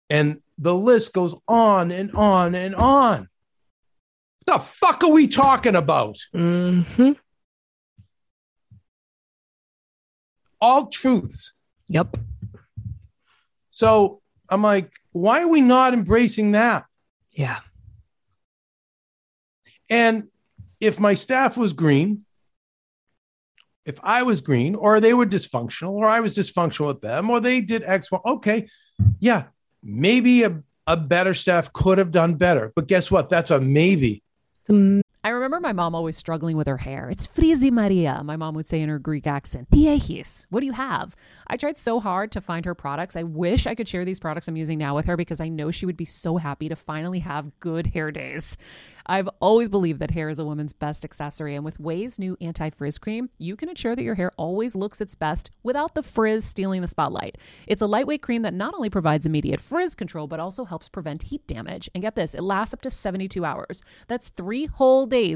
[0.08, 3.28] And the list goes on and on and on.
[4.46, 6.16] What the fuck are we talking about?
[6.32, 7.12] hmm
[10.66, 11.52] All truths.
[11.90, 12.16] Yep.
[13.70, 16.86] So I'm like, why are we not embracing that?
[17.30, 17.60] Yeah.
[19.88, 20.24] And
[20.80, 22.24] if my staff was green,
[23.84, 27.38] if I was green, or they were dysfunctional, or I was dysfunctional with them, or
[27.38, 28.66] they did X, Y, okay,
[29.20, 29.44] yeah,
[29.84, 32.72] maybe a, a better staff could have done better.
[32.74, 33.30] But guess what?
[33.30, 34.24] That's a maybe.
[34.68, 37.08] I remember my mom always struggling with her hair.
[37.08, 39.70] It's frizzy Maria, my mom would say in her Greek accent.
[39.70, 41.14] Diehis, what do you have?
[41.46, 43.16] I tried so hard to find her products.
[43.16, 45.70] I wish I could share these products I'm using now with her because I know
[45.70, 48.56] she would be so happy to finally have good hair days.
[49.08, 52.70] I've always believed that hair is a woman's best accessory, and with Ouai's new anti
[52.70, 56.44] frizz cream, you can ensure that your hair always looks its best without the frizz
[56.44, 57.38] stealing the spotlight.
[57.66, 61.22] It's a lightweight cream that not only provides immediate frizz control, but also helps prevent
[61.22, 61.88] heat damage.
[61.94, 63.80] And get this, it lasts up to 72 hours.
[64.08, 65.35] That's three whole days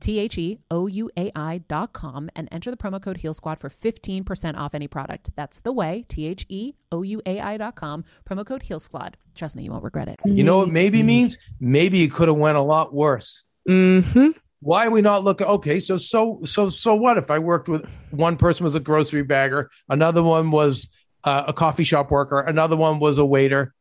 [0.00, 3.34] T H E O U A I dot com and enter the promo code Heal
[3.34, 5.30] Squad for 15% off any product.
[5.36, 8.80] That's the way, T H E O U A I dot com, promo code Heal
[8.80, 9.16] Squad.
[9.34, 10.16] Trust me, you won't regret it.
[10.24, 11.36] You know what maybe means?
[11.60, 13.44] Maybe it could have went a lot worse.
[13.68, 14.30] Mm-hmm.
[14.60, 15.46] Why are we not looking?
[15.46, 19.22] Okay, so so so so what if I worked with one person was a grocery
[19.22, 20.88] bagger, another one was
[21.24, 23.74] uh, a coffee shop worker, another one was a waiter.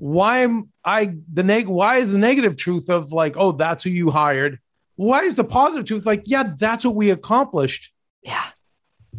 [0.00, 1.68] Why am I the neg?
[1.68, 4.58] Why is the negative truth of like, oh, that's who you hired?
[4.96, 7.92] Why is the positive truth like, yeah, that's what we accomplished
[8.22, 8.42] Yeah.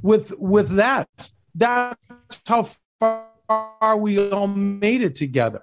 [0.01, 1.07] with with that?
[1.53, 2.67] That's how
[2.99, 5.61] far we all made it together.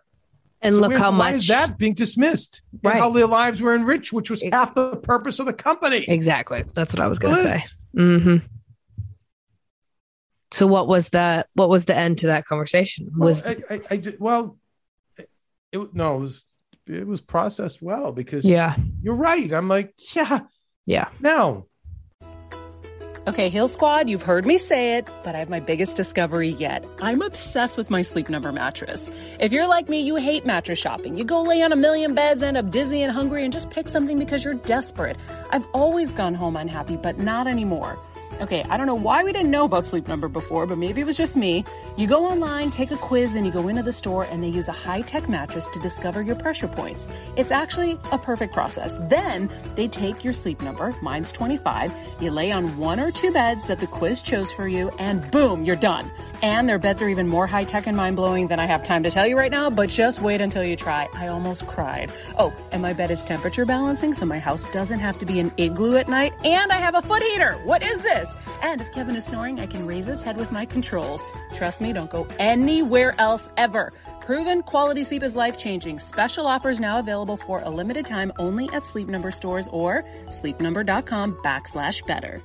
[0.62, 2.62] And look how why much is that being dismissed?
[2.72, 2.98] And Right.
[2.98, 6.04] how their lives were enriched, which was half the purpose of the company.
[6.06, 6.62] exactly.
[6.74, 7.60] That's what I was gonna say.
[7.96, 8.46] Mm-hmm.
[10.52, 13.10] So what was the what was the end to that conversation?
[13.16, 14.58] Was well, I, I, I well,
[15.72, 16.44] it, no, it was
[16.86, 19.52] it was processed well because yeah, you're right.
[19.52, 20.40] I'm like, yeah,
[20.86, 21.08] yeah.
[21.20, 21.68] no,
[23.28, 26.82] Okay, Heal Squad, you've heard me say it, but I have my biggest discovery yet.
[27.02, 29.10] I'm obsessed with my Sleep Number mattress.
[29.38, 31.18] If you're like me, you hate mattress shopping.
[31.18, 33.90] You go lay on a million beds, end up dizzy and hungry, and just pick
[33.90, 35.18] something because you're desperate.
[35.50, 37.98] I've always gone home unhappy, but not anymore.
[38.40, 41.04] Okay, I don't know why we didn't know about Sleep Number before, but maybe it
[41.04, 41.64] was just me.
[41.96, 44.68] You go online, take a quiz, then you go into the store and they use
[44.68, 47.08] a high tech mattress to discover your pressure points.
[47.34, 48.96] It's actually a perfect process.
[49.08, 53.66] Then they take your sleep number, mine's 25, you lay on one or two beds
[53.66, 56.08] that the quiz chose for you, and boom, you're done.
[56.40, 59.02] And their beds are even more high tech and mind blowing than I have time
[59.02, 61.08] to tell you right now, but just wait until you try.
[61.12, 62.12] I almost cried.
[62.38, 65.50] Oh, and my bed is temperature balancing, so my house doesn't have to be an
[65.56, 67.54] igloo at night, and I have a foot heater.
[67.64, 68.27] What is this?
[68.62, 71.22] And if Kevin is snoring, I can raise his head with my controls.
[71.54, 73.92] Trust me, don't go anywhere else ever.
[74.20, 75.98] Proven quality sleep is life changing.
[75.98, 81.34] Special offers now available for a limited time only at Sleep Number stores or sleepnumber.com
[81.36, 82.42] backslash better.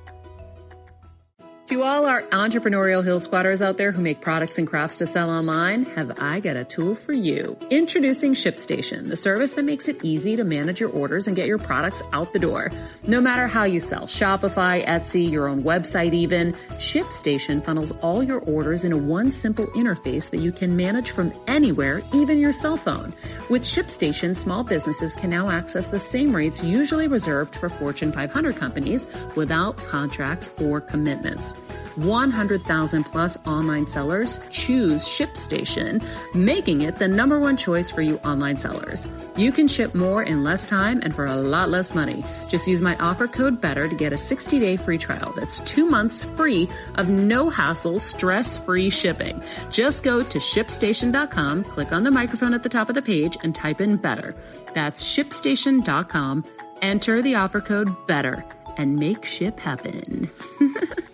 [1.68, 5.30] To all our entrepreneurial hill squatters out there who make products and crafts to sell
[5.30, 7.56] online, have I got a tool for you.
[7.70, 11.56] Introducing ShipStation, the service that makes it easy to manage your orders and get your
[11.56, 12.70] products out the door.
[13.06, 18.40] No matter how you sell, Shopify, Etsy, your own website even, ShipStation funnels all your
[18.40, 23.14] orders into one simple interface that you can manage from anywhere, even your cell phone.
[23.48, 28.54] With ShipStation, small businesses can now access the same rates usually reserved for Fortune 500
[28.54, 31.53] companies without contracts or commitments.
[31.96, 38.58] 100,000 plus online sellers choose ShipStation, making it the number one choice for you online
[38.58, 39.08] sellers.
[39.36, 42.24] You can ship more in less time and for a lot less money.
[42.48, 45.32] Just use my offer code BETTER to get a 60 day free trial.
[45.36, 49.42] That's two months free of no hassle, stress free shipping.
[49.70, 53.54] Just go to shipstation.com, click on the microphone at the top of the page, and
[53.54, 54.34] type in BETTER.
[54.72, 56.44] That's shipstation.com.
[56.82, 58.44] Enter the offer code BETTER
[58.76, 60.30] and make ship happen.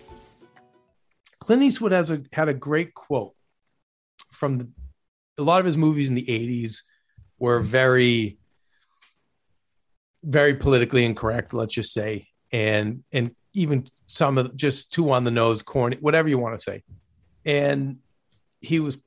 [1.51, 3.33] Clint Eastwood has a had a great quote
[4.31, 4.69] from the,
[5.37, 6.77] a lot of his movies in the 80s
[7.39, 8.37] were very
[10.23, 12.29] very politically incorrect let's just say.
[12.53, 16.63] And and even some of just too on the nose corny whatever you want to
[16.63, 16.83] say.
[17.43, 17.97] And
[18.61, 18.97] he was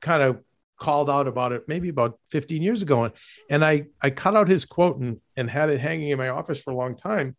[0.00, 0.40] kind of
[0.78, 3.04] called out about it maybe about 15 years ago.
[3.04, 3.12] And,
[3.50, 6.58] and i i cut out his quote and and had it hanging in my office
[6.58, 7.36] for a long time.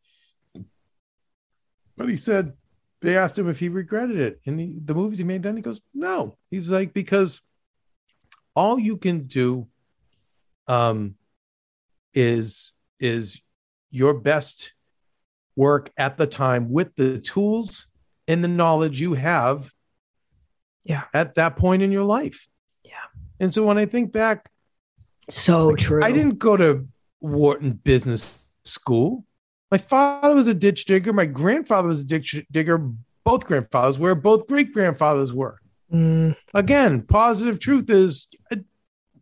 [1.98, 2.54] But he said
[3.04, 5.62] they asked him if he regretted it and he, the movies he made then he
[5.62, 7.42] goes no he's like because
[8.56, 9.68] all you can do
[10.68, 11.16] um
[12.14, 13.42] is is
[13.92, 14.74] your best
[15.56, 17.88] work at the time with the tools
[18.28, 19.72] and the knowledge you have
[20.84, 21.04] Yeah.
[21.14, 22.48] at that point in your life
[22.84, 23.06] Yeah.
[23.40, 24.50] and so when i think back
[25.30, 26.04] So true.
[26.04, 26.88] i didn't go to
[27.20, 29.26] wharton business school
[29.74, 32.78] my father was a ditch digger my grandfather was a ditch digger
[33.24, 35.60] both grandfathers were both great grandfathers were
[35.92, 38.56] Mm, again positive truth is uh,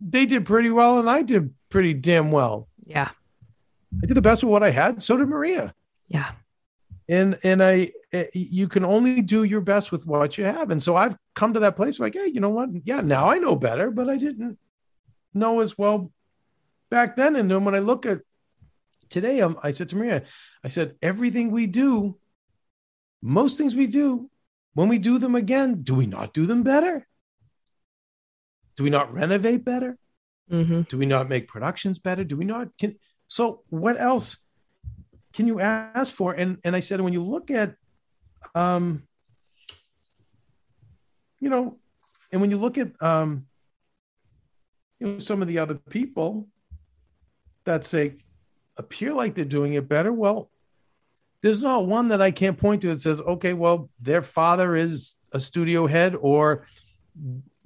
[0.01, 2.67] they did pretty well, and I did pretty damn well.
[2.85, 3.09] Yeah.
[4.01, 5.01] I did the best with what I had.
[5.01, 5.73] So did Maria.
[6.07, 6.31] Yeah.
[7.07, 10.71] And and I, eh, you can only do your best with what you have.
[10.71, 12.69] And so I've come to that place like, hey, you know what?
[12.85, 14.57] Yeah, now I know better, but I didn't
[15.33, 16.11] know as well
[16.89, 17.35] back then.
[17.35, 18.21] And then when I look at
[19.11, 20.23] today, um, I said to Maria,
[20.63, 22.17] I said, everything we do,
[23.21, 24.31] most things we do,
[24.73, 27.05] when we do them again, do we not do them better?
[28.77, 29.97] Do we not renovate better?
[30.49, 30.81] Mm-hmm.
[30.83, 32.23] Do we not make productions better?
[32.23, 32.69] Do we not?
[32.79, 32.97] Can,
[33.27, 34.37] so what else
[35.33, 36.33] can you ask for?
[36.33, 37.75] And and I said when you look at,
[38.55, 39.03] um,
[41.39, 41.77] you know,
[42.31, 43.45] and when you look at um,
[44.99, 46.47] you know, some of the other people
[47.65, 48.15] that say
[48.77, 50.49] appear like they're doing it better, well,
[51.41, 55.15] there's not one that I can't point to that says, okay, well, their father is
[55.31, 56.67] a studio head or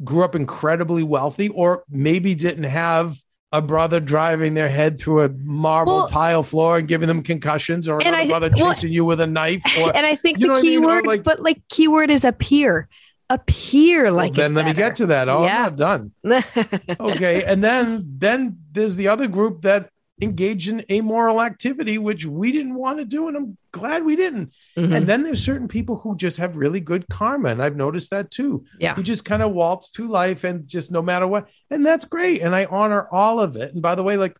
[0.04, 3.18] grew up incredibly wealthy or maybe didn't have
[3.52, 7.88] a brother driving their head through a marble Well- tile floor and giving them concussions
[7.88, 10.50] or another I- brother well- chasing you with a knife or and I think the
[10.50, 10.78] what I mean?
[10.80, 12.88] Or, keyword, like- but like keyword is appear.
[13.30, 15.30] Appear like then it's let me get to that.
[15.30, 15.66] Oh, Yeah.
[15.68, 16.12] I'm not done.
[17.00, 19.90] okay and then then there's the other group that
[20.22, 24.54] engage in amoral activity which we didn't want to do and i'm glad we didn't
[24.78, 24.96] Mhm.
[24.96, 28.32] and then there's certain people who just have really good karma and i've noticed that
[28.32, 28.94] too Yeah.
[28.96, 32.42] who just kind of waltz through life and just no matter what and that's great
[32.42, 34.38] and i honor all of it and by the way like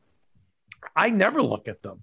[0.96, 2.00] i never look at them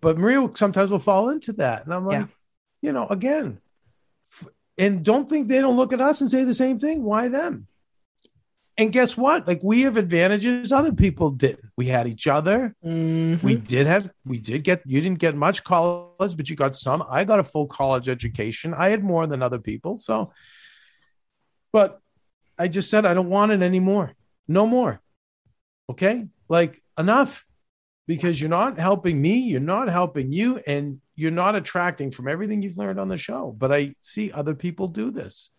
[0.00, 2.26] but maria sometimes will fall into that and i'm like Yeah.
[2.80, 3.60] you know again
[4.78, 7.66] and don't think they don't look at us and say the same thing why them
[8.76, 9.46] and guess what?
[9.46, 11.70] Like we have advantages other people didn't.
[11.76, 12.74] We had each other.
[12.84, 13.42] Mhm.
[13.42, 17.04] We did have, we did get, you didn't get much college, but you got some.
[17.08, 18.72] I got a full college education.
[18.72, 19.96] I had more than other people.
[19.96, 20.32] So,
[21.72, 22.00] but
[22.58, 24.14] I just said, I don't want it anymore.
[24.48, 25.00] No more.
[25.90, 26.26] Okay.
[26.48, 27.44] Like enough
[28.06, 29.40] because you're not helping me.
[29.40, 30.58] You're not helping you.
[30.66, 33.54] And you're not attracting from everything you've learned on the show.
[33.56, 35.50] But I see other people do this.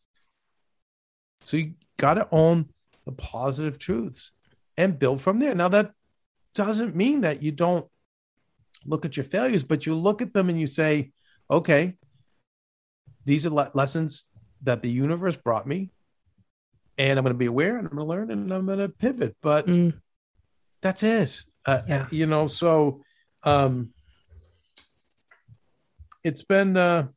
[1.41, 2.69] So you got to own
[3.05, 4.31] the positive truths
[4.77, 5.55] and build from there.
[5.55, 5.91] Now, that
[6.55, 7.85] doesn't mean that you don't
[8.85, 11.11] look at your failures, but you look at them and you say,
[11.49, 11.97] okay,
[13.25, 14.25] these are le- lessons
[14.63, 15.91] that the universe brought me.
[16.97, 18.89] And I'm going to be aware and I'm going to learn and I'm going to
[18.89, 19.35] pivot.
[19.41, 19.93] But Mm.
[20.81, 21.43] that's it.
[21.65, 22.07] Uh, Yeah.
[22.11, 23.03] You know, so
[23.43, 23.93] um,
[26.23, 27.07] it's been, uh,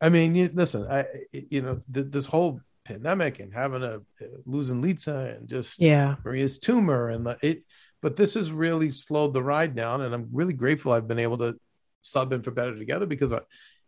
[0.00, 4.00] I mean, you, listen, I, you know, th- this whole pandemic and having a
[4.44, 6.16] losing Lisa and just Yeah.
[6.24, 7.64] Maria's tumor and the, it,
[8.00, 10.00] but this has really slowed the ride down.
[10.02, 11.58] And I'm really grateful I've been able to
[12.02, 13.40] sub in for better together because I,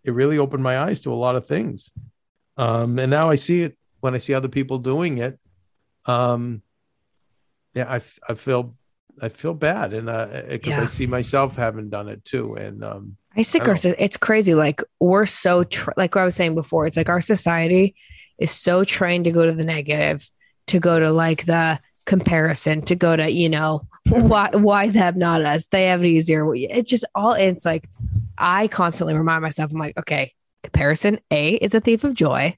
[0.04, 1.90] it really opened my eyes to a lot of things.
[2.56, 5.38] Um, and now I see it when I see other people doing it.
[6.06, 6.62] Um,
[7.74, 8.76] yeah, I feel,
[9.20, 9.92] I feel bad.
[9.92, 12.54] And, uh, cause I see myself having done it too.
[12.54, 14.54] And, um, I think I our, it's crazy.
[14.54, 16.86] Like we're so tra- like what I was saying before.
[16.86, 17.96] It's like our society
[18.38, 20.28] is so trained to go to the negative,
[20.68, 25.44] to go to like the comparison, to go to you know why why them not
[25.44, 25.66] us?
[25.68, 26.54] They have it easier.
[26.54, 27.32] It's just all.
[27.32, 27.88] It's like
[28.36, 29.72] I constantly remind myself.
[29.72, 31.20] I'm like, okay, comparison.
[31.30, 32.56] A is a thief of joy,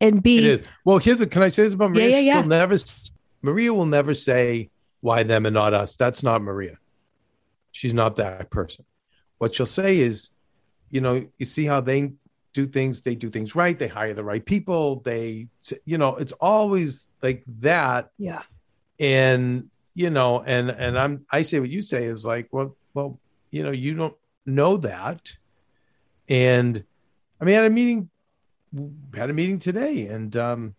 [0.00, 0.62] and B It is.
[0.84, 2.10] Well, here's a, can I say this about Maria?
[2.10, 2.76] Yeah, yeah, She'll never,
[3.40, 4.70] Maria will never say
[5.00, 5.96] why them and not us.
[5.96, 6.78] That's not Maria.
[7.70, 8.84] She's not that person.
[9.38, 10.30] What she'll say is,
[10.90, 12.12] you know, you see how they
[12.52, 15.48] do things, they do things right, they hire the right people, they,
[15.84, 18.10] you know, it's always like that.
[18.18, 18.42] yeah,
[18.98, 23.18] And, you know, and, and I'm, I say what you say is like, well, well,
[23.50, 25.34] you know, you don't know that.
[26.28, 26.84] And
[27.40, 28.10] I mean, I had a meeting,
[29.14, 30.74] had a meeting today and, um,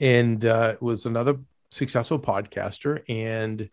[0.00, 1.36] and uh, it was another
[1.70, 3.68] successful podcaster and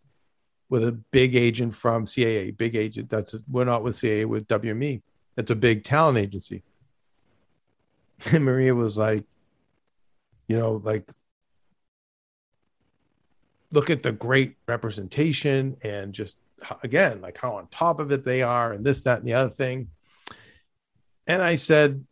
[0.69, 3.09] with a big agent from CAA, big agent.
[3.09, 5.01] That's we're not with CAA with WME.
[5.39, 6.63] That's a big talent agency.
[8.33, 9.23] And Maria was like,
[10.49, 11.09] you know, like
[13.71, 16.39] look at the great representation and just
[16.83, 19.49] again, like how on top of it they are, and this, that, and the other
[19.49, 19.87] thing.
[21.25, 22.05] And I said,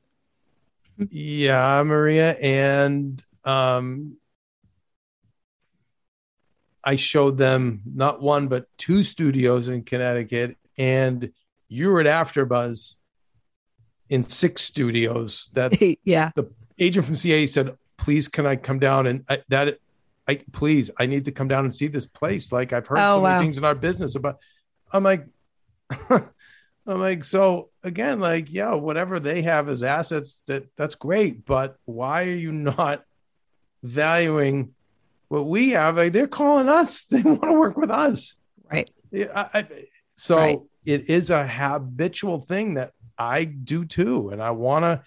[1.09, 4.15] Yeah, Maria, and um
[6.81, 11.33] I showed them not one but two studios in Connecticut, and
[11.67, 12.95] you were at AfterBuzz
[14.09, 15.49] in six studios.
[15.53, 16.45] That yeah, the
[16.79, 19.79] agent from CAA said, "Please, can I come down and I, that?
[20.27, 22.51] I please, I need to come down and see this place.
[22.51, 24.37] Like I've heard Oh, so many things in our business about."
[24.91, 25.25] I'm like,
[26.09, 26.29] I'm
[26.85, 32.23] like, so again, like, yeah, whatever they have as assets, that that's great, but why
[32.23, 33.03] are you not
[33.83, 34.73] valuing
[35.27, 35.97] what we have.
[35.97, 37.05] Like, they're calling us.
[37.09, 38.35] They want to work with us.
[38.71, 38.89] Right.
[39.11, 39.67] Yeah, I, I,
[40.15, 40.59] so Right.
[40.85, 45.03] it is a habitual thing that I do too, and I want to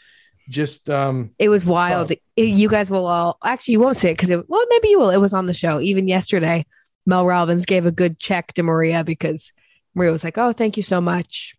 [0.49, 2.11] just um It was wild.
[2.11, 4.99] It- you guys will all actually you won't see it because it well maybe you
[4.99, 5.11] will.
[5.11, 6.65] It was on the show even yesterday.
[7.07, 9.53] Mel Robbins gave a good check to Maria because
[9.95, 11.55] Maria was like, "Oh, thank you so much,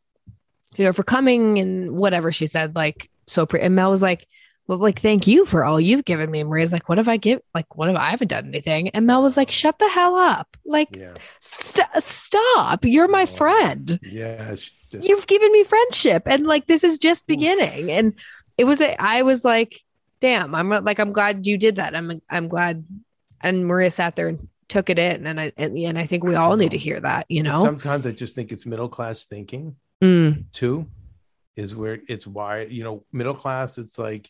[0.76, 4.28] you know, for coming and whatever she said." Like so, pre- and Mel was like,
[4.68, 7.42] "Well, like thank you for all you've given me." Maria's like, "What have I give?
[7.54, 10.56] Like what have I haven't done anything?" And Mel was like, "Shut the hell up!
[10.66, 12.86] Like yeah st- stop!
[12.86, 13.26] You're my Oh.
[13.26, 18.14] friend." yeah just, you've given me friendship and like this is just beginning and
[18.58, 19.80] it was a, i was like
[20.20, 22.84] damn i'm like i'm glad you did that i'm i'm glad
[23.40, 26.36] and maria sat there and took it in and i and, and i think we
[26.36, 29.76] all need to hear that you know sometimes I just think it's middle class thinking
[30.04, 30.88] Mm, too,
[31.56, 33.78] is where it's why you know middle class.
[33.78, 34.30] It's like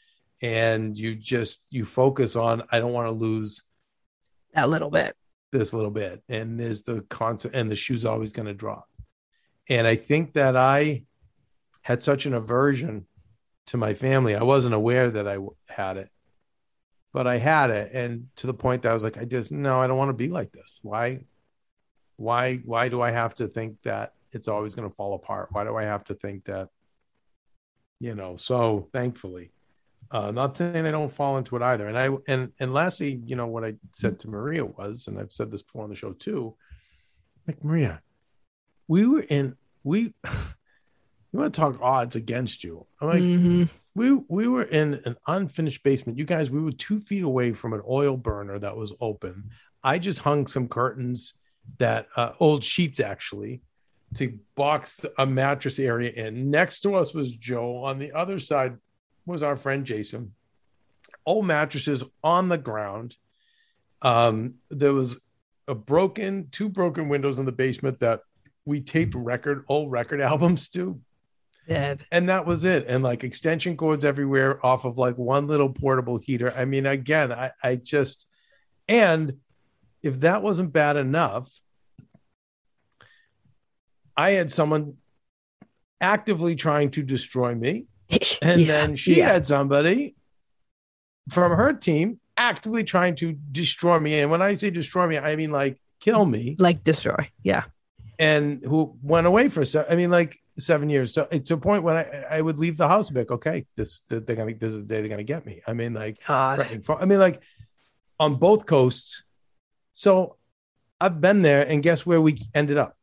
[0.41, 3.63] And you just you focus on I don't want to lose
[4.53, 5.15] that little bit
[5.51, 8.87] this little bit, and there's the concept, and the shoe's always going to drop.
[9.69, 11.03] And I think that I
[11.81, 13.05] had such an aversion
[13.67, 14.35] to my family.
[14.35, 15.37] I wasn't aware that I
[15.69, 16.09] had it,
[17.13, 19.79] but I had it, and to the point that I was like, I just no,
[19.79, 20.79] I don't want to be like this.
[20.81, 21.19] Why?
[22.15, 22.57] Why?
[22.57, 25.49] Why do I have to think that it's always going to fall apart?
[25.51, 26.69] Why do I have to think that?
[27.99, 28.35] You know.
[28.35, 29.51] So thankfully,
[30.11, 31.87] uh, not saying I don't fall into it either.
[31.87, 35.31] And I and and lastly, you know, what I said to Maria was, and I've
[35.31, 36.55] said this before on the show too.
[37.47, 38.01] Like Maria,
[38.87, 40.13] we were in we.
[41.33, 42.85] You want to talk odds against you?
[42.99, 43.69] I'm like, Mhm.
[43.95, 46.19] we we were in an unfinished basement.
[46.19, 49.49] You guys, we were two feet away from an oil burner that was open.
[49.81, 51.33] I just hung some curtains
[51.77, 53.61] that uh, old sheets actually
[54.15, 56.51] to box a mattress area in.
[56.51, 57.77] Next to us was Joe.
[57.85, 58.75] On the other side
[59.31, 60.33] was our friend Jason.
[61.25, 63.15] Old mattresses on the ground.
[64.01, 65.17] Um, there was
[65.67, 68.21] a broken, two broken windows in the basement that
[68.65, 70.99] we taped record old record albums to
[71.67, 72.05] Did.
[72.11, 76.17] and that was it and like extension cords everywhere off of like one little portable
[76.17, 78.27] heater i mean again i i just
[78.87, 79.37] and
[80.03, 81.51] if that wasn't bad enough
[84.15, 84.95] i had someone
[85.99, 87.85] actively trying to destroy me
[88.41, 89.27] and Yeah, then she yeah.
[89.33, 90.15] had somebody
[91.29, 95.35] from her team actively trying to destroy me and when i say destroy me i
[95.35, 97.63] mean like kill me like destroy yeah
[98.17, 101.11] and who went away for se- I mean like seven years.
[101.11, 103.65] So it's a point when I, I would leave the house and be like, okay,
[103.75, 105.61] this they're gonna this is the day they're gonna get me.
[105.65, 107.41] I mean like I mean like
[108.19, 109.23] on both coasts.
[109.93, 110.37] So
[110.99, 112.95] I've been there, and guess where we ended up?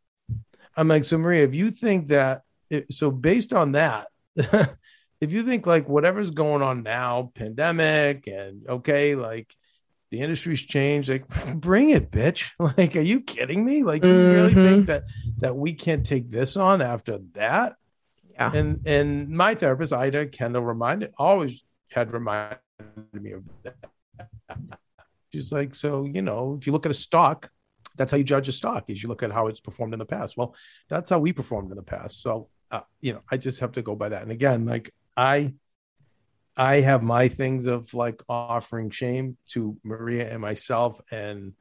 [0.76, 4.06] I'm like, so Maria, if you think that, it, so based on that,
[5.20, 9.54] if you think like whatever's going on now, pandemic, and okay, like
[10.10, 12.50] the industry's changed, like bring it, bitch.
[12.78, 13.82] Like, are you kidding me?
[13.82, 14.64] Like, you really Mhm.
[14.68, 15.04] think that
[15.38, 17.74] that we can't take this on after that?
[18.32, 18.52] Yeah.
[18.54, 22.58] And and my therapist, Ida Kendall, reminded always had reminded
[23.12, 23.74] me of that.
[25.32, 27.50] She's like, so you know, if you look at a stock,
[27.96, 28.84] that's how you judge a stock.
[28.88, 30.36] Is you look at how it's performed in the past.
[30.36, 30.54] Well,
[30.88, 32.22] that's how we performed in the past.
[32.22, 34.22] So, uh, you know, I just have to go by that.
[34.22, 35.54] And again, like I,
[36.56, 41.52] I have my things of like offering shame to Maria and myself, and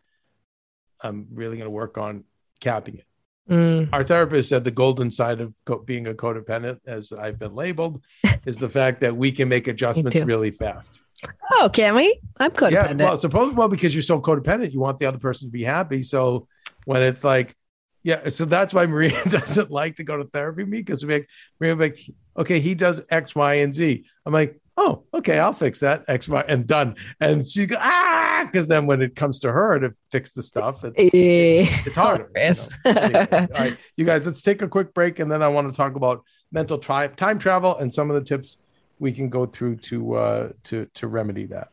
[1.02, 2.24] I'm really going to work on
[2.62, 3.04] capping it
[3.50, 3.88] Mm.
[3.94, 8.04] our therapist said the golden side of co- being a codependent, as I've been labeled,
[8.46, 11.00] is the fact that we can make adjustments really fast.
[11.54, 15.00] oh can we i'm codependent Yeah, well, suppose well because you're so codependent, you want
[15.00, 16.02] the other person to be happy.
[16.02, 16.46] So
[16.84, 17.56] when it's like,
[18.04, 21.24] Yeah, so that's why Maria doesn't like to go to therapy me because Maria
[21.62, 22.00] will be like,
[22.38, 24.06] okay, he does X, Y, and Z.
[24.26, 26.96] I'm like, oh, okay, I'll fix that X, Y, and done.
[27.20, 30.84] And she goes, ah, because then when it comes to her to fix the stuff,
[30.84, 32.30] it's, Eh, it's harder.
[32.36, 32.92] you know.
[33.02, 35.76] Anyway, all right, you guys, let's take a quick break, and then I want to
[35.76, 38.58] talk about mental tri- time travel and some of the tips
[39.00, 41.70] we can go through to uh, to to remedy that.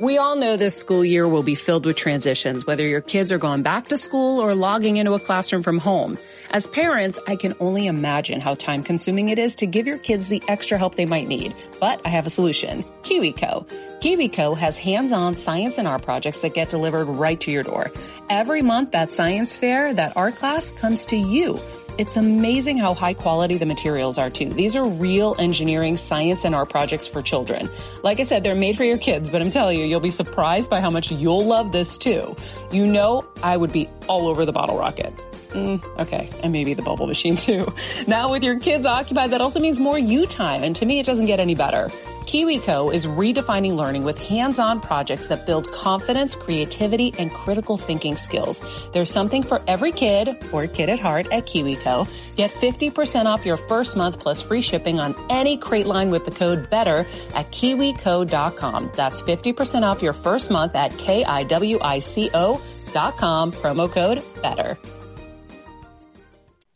[0.00, 3.38] We all know this school year will be filled with transitions, whether your kids are
[3.38, 6.18] going back to school or logging into a classroom from home.
[6.50, 10.26] As parents, I can only imagine how time consuming it is to give your kids
[10.26, 11.54] the extra help they might need.
[11.78, 12.84] But I have a solution.
[13.02, 13.68] KiwiCo.
[14.00, 17.92] KiwiCo has hands-on science and art projects that get delivered right to your door.
[18.28, 21.60] Every month, that science fair, that art class comes to you.
[21.96, 24.48] It's amazing how high quality the materials are too.
[24.48, 27.70] These are real engineering, science, and art projects for children.
[28.02, 30.68] Like I said, they're made for your kids, but I'm telling you, you'll be surprised
[30.68, 32.34] by how much you'll love this too.
[32.72, 35.14] You know, I would be all over the bottle rocket.
[35.54, 37.72] Mm, okay, and maybe the bubble machine too.
[38.08, 41.06] Now with your kids occupied, that also means more you time, and to me, it
[41.06, 41.90] doesn't get any better.
[42.24, 48.62] KiwiCo is redefining learning with hands-on projects that build confidence, creativity, and critical thinking skills.
[48.92, 52.36] There's something for every kid or kid at heart at KiwiCo.
[52.36, 56.30] Get 50% off your first month plus free shipping on any crate line with the
[56.30, 58.90] code BETTER at kiwico.com.
[58.96, 62.60] That's 50% off your first month at K-I-W-I-C-O
[62.94, 64.78] dot promo code BETTER.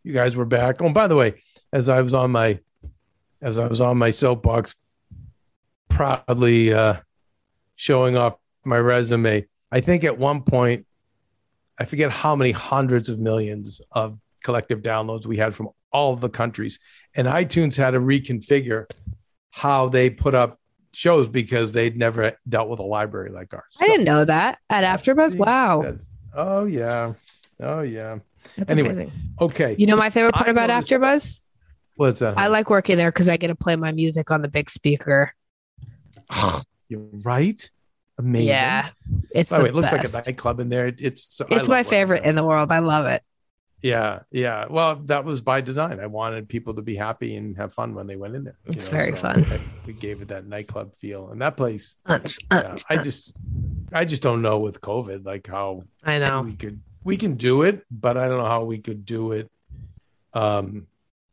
[0.09, 0.81] You guys were back.
[0.81, 1.35] Oh, by the way,
[1.71, 2.59] as I was on my
[3.43, 4.75] as I was on my soapbox,
[5.91, 6.95] proudly uh,
[7.77, 8.35] showing off
[8.65, 9.47] my resume.
[9.71, 10.87] I think at one point,
[11.79, 16.21] I forget how many hundreds of millions of collective downloads we had from all of
[16.23, 16.79] the countries,
[17.15, 18.87] and iTunes had to reconfigure
[19.51, 20.59] how they put up
[20.95, 23.77] shows because they'd never dealt with a library like ours.
[23.79, 25.37] I didn't know that at AfterBuzz.
[25.37, 25.99] Wow, that-
[26.35, 27.13] Oh yeah.
[27.61, 28.19] Oh yeah.
[28.57, 28.89] That's anyway.
[28.91, 29.13] amazing.
[29.41, 29.75] Okay.
[29.79, 31.43] You know my favorite part I about noticed- AfterBuzz?
[31.97, 32.39] What's that?
[32.39, 35.33] I like working there because I get to play my music on the big speaker.
[36.89, 37.71] You're right.
[38.19, 38.49] Amazing.
[38.49, 38.89] Yeah,
[39.33, 40.15] it's By the way, it looks best.
[40.15, 40.89] like a nightclub in there.
[40.89, 42.73] It- It's so, It's my favorite in the world.
[42.73, 43.23] I love it.
[43.81, 44.65] Yeah, yeah.
[44.69, 46.01] Well, that was by design.
[46.01, 48.59] I wanted people to be happy and have fun when they went in there.
[48.67, 49.45] It's very fun.
[49.45, 51.95] I- we gave it that nightclub feel, and that place.
[52.09, 53.37] Yeah, I just,
[53.93, 56.43] I just don't know with COVID, like how I know.
[56.43, 59.51] we could, we can do it, but I don't know how we could do it,
[60.35, 60.87] um,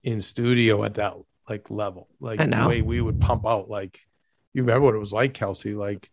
[0.04, 1.14] in studio at that
[1.50, 3.70] like level, like the way we would pump out.
[3.70, 4.00] Like,
[4.54, 5.74] you remember what it was like, Kelsey?
[5.76, 6.10] Like,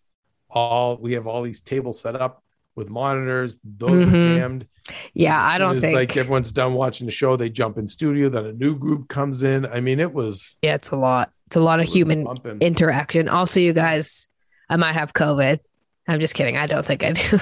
[0.50, 2.42] all we have all these tables set up
[2.74, 4.08] with monitors; those Mhm.
[4.08, 4.66] are jammed.
[5.14, 5.94] Yeah, I don't think.
[5.94, 8.28] like everyone's done watching the show, they jump in studio.
[8.28, 9.64] Then a new group comes in.
[9.66, 11.30] I mean, it was yeah, it's a lot.
[11.46, 12.58] It's a lot of human bumping.
[12.60, 13.28] interaction.
[13.28, 14.26] Also, you guys,
[14.68, 15.60] I might have COVID.
[16.12, 16.56] I'm just kidding.
[16.56, 17.38] I don't think I do.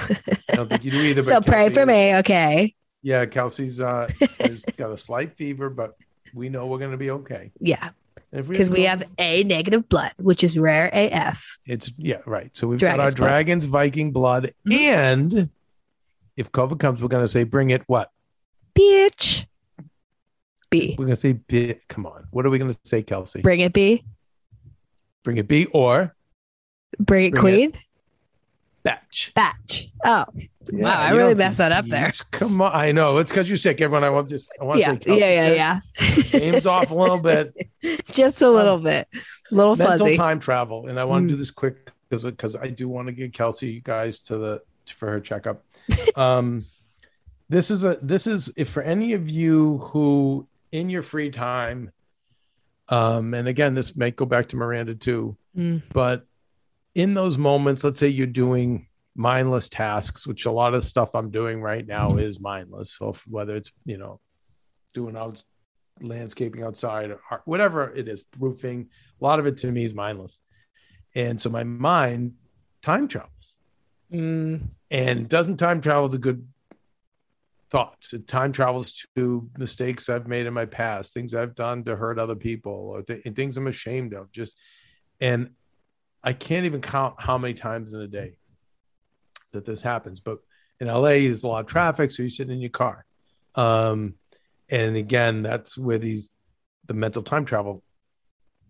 [0.49, 1.21] I don't think you do either.
[1.23, 2.73] so pray Kelsey for me, okay?
[3.01, 4.07] Yeah, Kelsey's uh,
[4.39, 5.95] has got a slight fever, but
[6.33, 7.51] we know we're going to be okay.
[7.59, 7.89] Yeah,
[8.31, 11.57] because we have have A negative blood, which is rare AF.
[11.65, 12.55] It's yeah, right.
[12.55, 13.27] So we've Dragon's got our blood.
[13.29, 14.73] dragons, Viking blood, Mhm.
[14.73, 15.49] and
[16.37, 17.81] if COVID comes, we're gonna say bring it.
[17.87, 18.09] What
[18.77, 19.45] Bitch.
[20.69, 20.95] B.
[20.97, 21.33] we're gonna say?
[21.33, 23.41] Bi- come on, what are we gonna say, Kelsey?
[23.41, 24.03] Bring it B.
[25.23, 26.15] Bring it B or
[26.99, 27.73] Bring it Bring Queen.
[28.83, 29.31] Batch.
[29.35, 29.87] Batch.
[30.05, 30.25] Oh,
[30.71, 32.01] Yeah, Wow, I really don't messed that up there.
[32.05, 33.81] yes, Come on, I know it's because you're sick.
[33.81, 34.97] Everyone, I want just I want to yeah.
[34.99, 35.79] say Yeah, yeah,
[36.19, 36.33] sick.
[36.33, 36.39] yeah.
[36.39, 37.53] Name's off a little bit.
[38.11, 39.07] Just a little bit.
[39.51, 40.15] A little Mental fuzzy.
[40.17, 41.35] time travel, and I want to Mm.
[41.35, 44.61] do this quick because because I do want to get Kelsey you guys to the
[44.95, 45.63] for her checkup.
[46.15, 46.65] um,
[47.49, 51.91] this is a this is if for any of you who in your free time,
[52.89, 55.81] um, and again this may go back to Miranda too, Mm.
[55.91, 56.25] but
[56.95, 61.31] in those moments, let's say you're doing mindless tasks, which a lot of stuff I'm
[61.31, 62.93] doing right now is mindless.
[62.93, 64.19] So if, whether it's you know
[64.93, 65.43] doing out
[66.01, 68.89] landscaping outside or whatever it is, roofing,
[69.19, 70.39] a lot of it to me is mindless.
[71.15, 72.33] And so my mind
[72.81, 73.55] time travels.
[74.11, 74.61] Mm.
[74.89, 76.47] And doesn't time travel to good
[77.69, 78.13] thoughts?
[78.13, 82.19] It time travels to mistakes I've made in my past, things I've done to hurt
[82.19, 84.31] other people, or th- things I'm ashamed of.
[84.31, 84.57] Just
[85.19, 85.51] and
[86.23, 88.37] I can't even count how many times in a day
[89.51, 90.19] that this happens.
[90.19, 90.39] But
[90.79, 93.05] in LA, there's a lot of traffic, so you're sitting in your car.
[93.55, 94.15] Um,
[94.69, 96.31] and again, that's where these
[96.85, 97.83] the mental time travel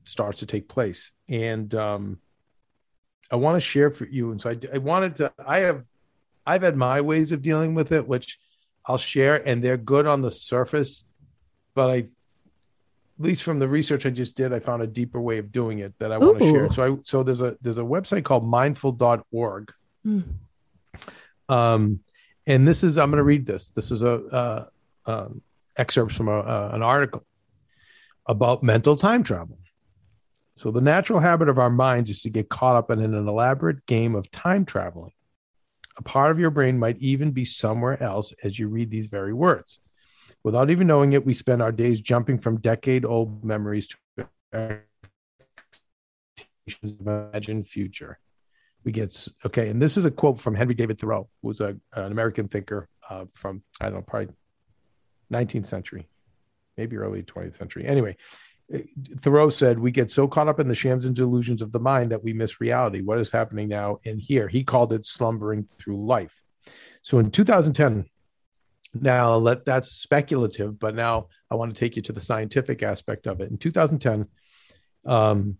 [0.04, 1.12] starts to take place.
[1.30, 2.20] And um,
[3.30, 4.32] I want to share for you.
[4.32, 5.32] And so I, I wanted to.
[5.46, 5.84] I have
[6.46, 8.40] I've had my ways of dealing with it, which
[8.86, 11.06] I'll share, and they're good on the surface,
[11.76, 12.06] but I,
[13.22, 15.98] least from the research I just did, I found a deeper way of doing it
[16.00, 16.72] that I want to share.
[16.72, 19.72] So I so there's a there's a website called mindful.org.
[20.04, 20.22] Hmm.
[21.50, 22.00] Um,
[22.48, 23.70] and this is I'm going to read this.
[23.70, 24.66] This is a uh,
[25.06, 25.42] um,
[25.78, 27.26] excerpts from a, uh, an article
[28.26, 29.58] about mental time travel.
[30.56, 33.86] So, the natural habit of our minds is to get caught up in an elaborate
[33.86, 35.14] game of time traveling.
[35.98, 39.34] A part of your brain might even be somewhere else as you read these very
[39.34, 39.80] words.
[40.44, 43.98] Without even knowing it, we spend our days jumping from decade old memories to
[44.54, 44.90] expectations
[47.00, 48.20] of imagined future.
[48.84, 51.78] We get, okay, and this is a quote from Henry David Thoreau, who was a,
[51.94, 54.34] an American thinker uh, from, I don't know, probably
[55.32, 56.08] 19th century,
[56.78, 57.86] maybe early 20th century.
[57.86, 58.18] Anyway,
[58.74, 58.80] uh,
[59.18, 62.12] Thoreau said, We get so caught up in the shams and delusions of the mind
[62.12, 63.02] that we miss reality.
[63.02, 64.48] What is happening now and here?
[64.48, 66.42] He called it slumbering through life.
[67.04, 68.06] So in 2010,
[68.94, 73.28] now let that's speculative, but now I want to take you to the scientific aspect
[73.28, 73.50] of it.
[73.50, 74.28] In 2010,
[75.06, 75.58] um,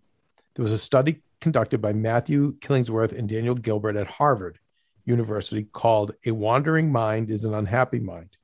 [0.54, 4.58] there was a study conducted by Matthew Killingsworth and Daniel Gilbert at Harvard
[5.04, 8.36] University called A Wandering Mind is an Unhappy Mind.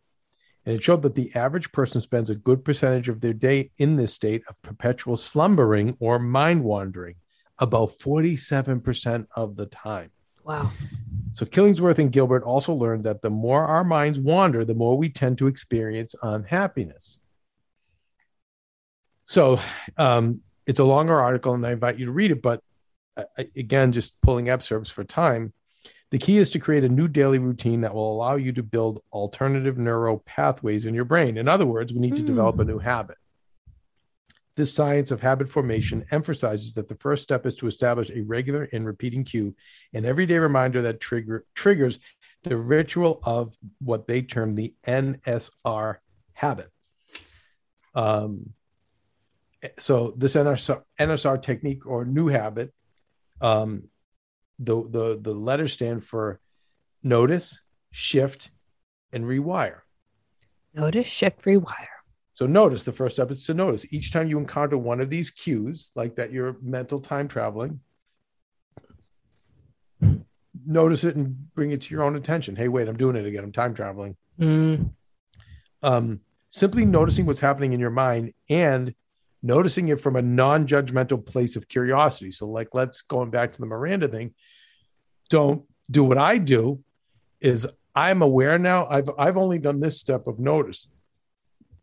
[0.66, 3.96] And it showed that the average person spends a good percentage of their day in
[3.96, 7.14] this state of perpetual slumbering or mind wandering,
[7.58, 10.10] about 47% of the time.
[10.48, 10.70] Wow.
[11.32, 15.10] So Killingsworth and Gilbert also learned that the more our minds wander, the more we
[15.10, 17.18] tend to experience unhappiness.
[19.26, 19.60] So
[19.98, 22.40] um, it's a longer article, and I invite you to read it.
[22.40, 22.62] But
[23.14, 23.24] uh,
[23.54, 25.52] again, just pulling excerpts for time.
[26.10, 29.02] The key is to create a new daily routine that will allow you to build
[29.12, 31.36] alternative neural pathways in your brain.
[31.36, 33.18] In other words, we need to develop a new habit.
[34.58, 38.68] This science of habit formation emphasizes that the first step is to establish a regular
[38.72, 39.54] and repeating cue,
[39.94, 42.00] an everyday reminder that trigger, triggers
[42.42, 45.98] the ritual of what they term the NSR
[46.32, 46.72] habit.
[47.94, 48.50] Um,
[49.78, 52.74] so this NSR, NSR technique or new habit,
[53.40, 53.84] um,
[54.58, 56.40] the, the, the letters stand for
[57.04, 57.60] notice,
[57.92, 58.50] shift,
[59.12, 59.82] and rewire.
[60.74, 61.97] Notice, shift, rewire.
[62.38, 65.28] So notice the first step is to notice each time you encounter one of these
[65.28, 67.80] cues, like that you're mental time traveling,
[70.64, 72.54] notice it and bring it to your own attention.
[72.54, 73.42] Hey, wait, I'm doing it again.
[73.42, 74.14] I'm time traveling.
[74.38, 74.92] Mm.
[75.82, 76.20] Um,
[76.50, 78.94] simply noticing what's happening in your mind and
[79.42, 82.30] noticing it from a non-judgmental place of curiosity.
[82.30, 84.32] So, like, let's going back to the Miranda thing.
[85.28, 86.84] Don't do what I do.
[87.40, 87.66] Is
[87.96, 88.86] I'm aware now.
[88.86, 90.86] I've I've only done this step of notice.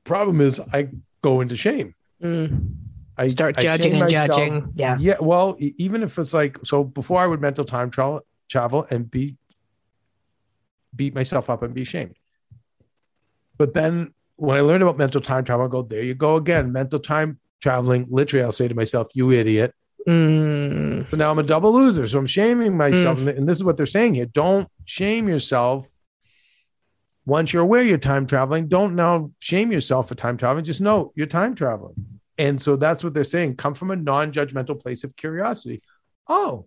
[0.05, 0.87] Problem is, I
[1.21, 1.93] go into shame.
[2.23, 2.71] Mm.
[3.17, 4.27] I Start judging shame and myself.
[4.37, 4.69] judging.
[4.73, 4.97] Yeah.
[4.99, 5.15] Yeah.
[5.19, 9.35] Well, even if it's like so, before I would mental time travel, travel and be
[10.95, 12.15] beat myself up and be shamed.
[13.57, 16.71] But then when I learned about mental time travel, I go, there you go again.
[16.71, 18.07] Mental time traveling.
[18.09, 19.73] Literally, I'll say to myself, you idiot.
[20.07, 21.09] Mm.
[21.09, 22.05] So now I'm a double loser.
[22.07, 23.19] So I'm shaming myself.
[23.19, 24.25] And- And this is what they're saying here.
[24.25, 25.87] Don't shame yourself.
[27.25, 30.63] Once you're aware you're time traveling, don't now shame yourself for time traveling.
[30.63, 31.95] Just know you're time traveling.
[32.37, 33.55] And so that's what they're saying.
[33.55, 35.81] Come from a non judgmental place of curiosity.
[36.27, 36.65] Oh,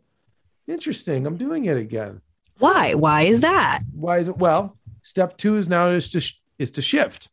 [0.66, 1.26] interesting.
[1.26, 2.20] I'm doing it again.
[2.58, 2.94] Why?
[2.94, 3.80] Why is that?
[3.92, 4.36] Why is it?
[4.36, 7.28] Well, step two is now is to, sh- is to shift.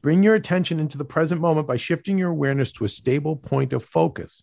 [0.00, 3.72] Bring your attention into the present moment by shifting your awareness to a stable point
[3.72, 4.42] of focus,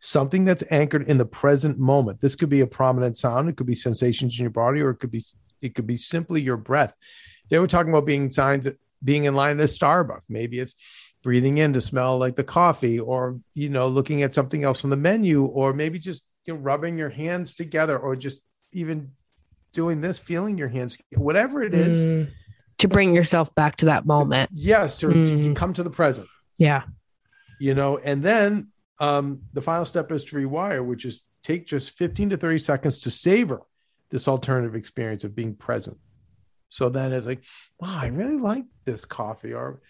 [0.00, 2.20] something that's anchored in the present moment.
[2.20, 4.96] This could be a prominent sound, it could be sensations in your body, or it
[4.96, 5.22] could be
[5.62, 6.94] it could be simply your breath.
[7.50, 10.22] They were talking about being signs that being in line at a Starbucks.
[10.28, 10.74] Maybe it's
[11.22, 14.90] breathing in to smell like the coffee, or you know, looking at something else on
[14.90, 18.40] the menu, or maybe just you know, rubbing your hands together, or just
[18.72, 19.12] even
[19.72, 22.04] doing this, feeling your hands, whatever it is.
[22.04, 22.30] Mm.
[22.78, 24.50] To bring yourself back to that moment.
[24.52, 25.56] Yes, to, to Mm.
[25.56, 26.28] come to the present.
[26.58, 26.82] Yeah.
[27.60, 28.68] you know and then
[29.00, 32.98] um, the final step is to rewire which is take just 15 to 30 seconds
[33.00, 33.62] to savor
[34.10, 35.96] this alternative experience of being present
[36.68, 37.44] so then it's like
[37.80, 39.80] wow i really like this coffee or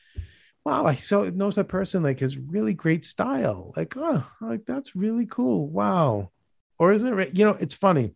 [0.64, 4.94] wow i so knows that person like has really great style like oh like that's
[4.96, 6.30] really cool wow
[6.78, 8.14] or isn't it you know it's funny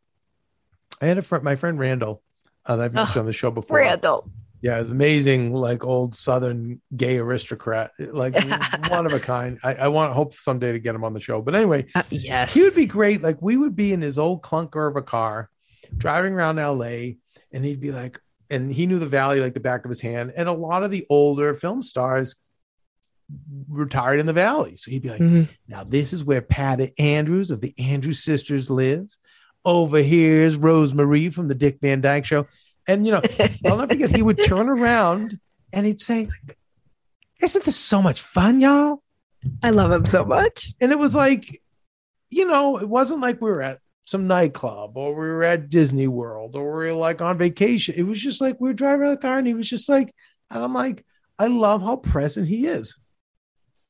[1.01, 2.23] i had a friend my friend randall
[2.67, 4.31] uh, that i've mentioned Oh, on the show before Randall.
[4.61, 8.35] yeah, it's amazing, like old Southern gay aristocrat, like
[8.89, 9.59] one of a kind.
[9.65, 11.43] I, I want hope someday to get him on the show.
[11.43, 12.55] But anyway, Uh, yes.
[12.55, 13.21] he would be great.
[13.21, 15.51] Like we would be in his old clunker of a car,
[15.97, 17.15] driving around LA,
[17.53, 18.21] and he'd be like,
[18.51, 20.33] and he knew the valley like the back of his hand.
[20.37, 22.35] And a lot of the older film stars
[23.69, 25.49] retired in the valley, so he'd be like, Mhm.
[25.69, 29.19] now this is where Patty Andrews of the Andrews Sisters lives.
[29.65, 32.47] Over here is Rose Marie from the Dick Van Dyke Show.
[32.89, 33.23] And you know,
[33.65, 35.39] I'll never forget, he would turn around
[35.73, 36.29] and he'd say,
[37.41, 39.03] Isn't this so much fun, y'all?
[39.63, 40.75] I love him so much.
[40.81, 41.63] And it was like,
[42.29, 46.09] you know, it wasn't like we were at some nightclub or we were at Disney
[46.09, 47.95] World or we were like on vacation.
[47.97, 50.13] It was just like we were driving the car and he was just like,
[50.51, 51.05] And I'm like,
[51.39, 52.99] I love how present he is.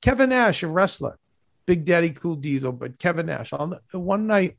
[0.02, 1.18] Kevin Nash, a wrestler,
[1.66, 3.52] Big Daddy Cool Diesel, but Kevin Nash.
[3.52, 4.56] On the, one night,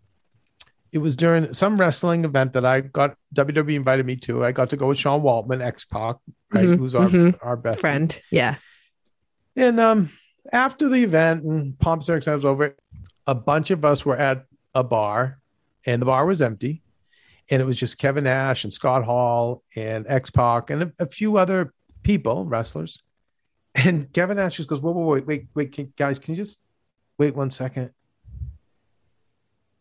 [0.91, 4.45] it was during some wrestling event that I got WWE invited me to.
[4.45, 6.17] I got to go with Sean Waltman, X Pac,
[6.51, 7.35] right, Mhm, who's our mhm.
[7.41, 8.21] our best Friend.
[8.31, 8.55] Yeah.
[9.55, 10.09] and um,
[10.51, 12.75] after the event and pomp circumstance was over,
[13.25, 14.45] a bunch of us were at
[14.75, 15.39] a bar,
[15.85, 16.81] and the bar was empty,
[17.49, 21.07] and it was just Kevin Nash and Scott Hall and X Pac and a, a
[21.07, 21.73] few other
[22.03, 23.01] people, wrestlers.
[23.75, 26.59] And Kevin Nash just goes, "Whoa, whoa, wait, wait, wait, can, guys, can you just
[27.17, 27.91] wait one second?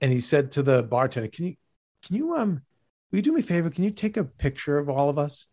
[0.00, 1.57] And he said to the bartender, "Can you,
[2.05, 2.62] can you, um,
[3.11, 3.70] will you do me a favor?
[3.70, 5.46] Can you take a picture of all of us?"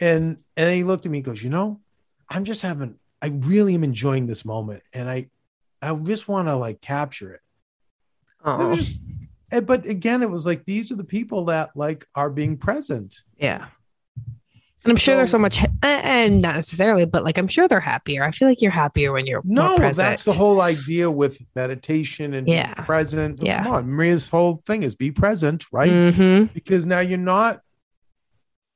[0.00, 1.80] And and he looked at me and goes, "You know,
[2.28, 5.28] I'm just having I really am enjoying this moment and I
[5.80, 7.40] I just want to like capture it.
[8.44, 9.00] It Oh, was just
[9.52, 13.22] and- but again it was like these are the people that like are being present.
[13.38, 13.66] yeah.
[14.84, 18.24] And I'm sure there's so much, and not necessarily, but like I'm sure they're happier.
[18.24, 19.96] I feel like you're happier when you're more No, present.
[20.08, 22.74] that's the whole idea with meditation and Yeah.
[22.74, 23.40] being present.
[23.40, 23.62] Yeah.
[23.62, 25.88] Come on, Maria's whole thing is be present, right?
[25.88, 26.52] Mhm.
[26.52, 27.60] Because now you're not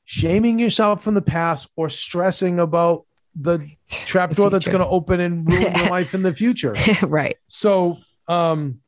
[0.05, 3.05] shaming yourself from the past or stressing about
[3.35, 6.75] the trapdoor that's going to open and ruin your life in the future.
[7.03, 7.37] right.
[7.49, 7.99] So,
[8.29, 8.79] um,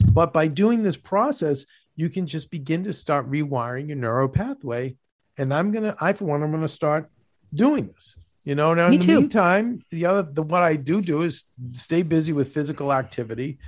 [0.00, 1.64] but by doing this process,
[1.96, 4.96] you can just begin to start rewiring your neural pathway.
[5.36, 7.10] And I'm gonna, I for one, I'm gonna start
[7.54, 8.16] doing this.
[8.44, 9.20] You know, now Me in the too.
[9.20, 13.58] meantime, the other, the what I do do is stay busy with physical activity.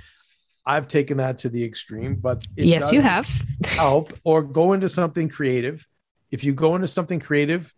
[0.65, 3.29] I've taken that to the extreme, but it yes, you have.
[3.65, 5.85] help or go into something creative.
[6.31, 7.73] If you go into something creative,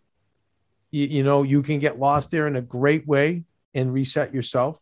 [0.92, 3.44] you, you know you can get lost there in a great way
[3.74, 4.80] and reset yourself.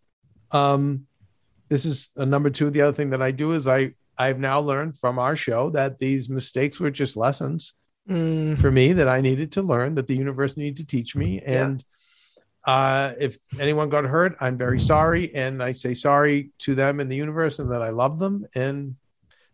[0.52, 1.08] Um,
[1.72, 2.70] this is a number two.
[2.70, 5.98] The other thing that I do is I I've now learned from our show that
[5.98, 7.74] these mistakes were just lessons
[8.10, 11.40] Mm, for me that I needed to learn that the universe needed to teach me.
[11.40, 11.84] And
[12.66, 17.10] uh, if anyone got hurt, I'm very sorry, and I say sorry to them in
[17.10, 18.96] the universe, and that I love them, and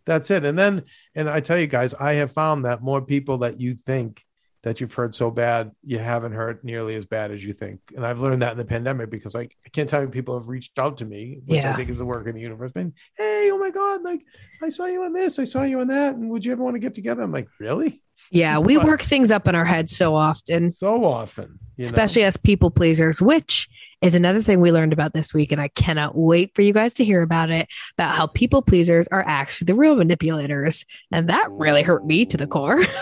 [0.05, 0.45] that's it.
[0.45, 3.75] And then, and I tell you guys, I have found that more people that you
[3.75, 4.23] think
[4.63, 7.79] that you've heard so bad, you haven't heard nearly as bad as you think.
[7.95, 10.47] And I've learned that in the pandemic because I, I can't tell you people have
[10.47, 12.71] reached out to me, which I think is the work of the universe.
[12.71, 14.21] Been, hey, oh my God, like
[14.61, 16.75] I saw you on this, I saw you on that, and would you ever want
[16.75, 17.21] to get together?
[17.21, 18.01] I'm like, really?
[18.31, 21.85] yeah, we work things up in our heads so often, So often, you know?
[21.85, 23.69] especially as people pleasers, which
[24.01, 25.51] is another thing we learned about this week.
[25.51, 29.07] And I cannot wait for you guys to hear about it about how people pleasers
[29.07, 30.85] are actually the real manipulators.
[31.11, 32.83] And that really hurt me to the core.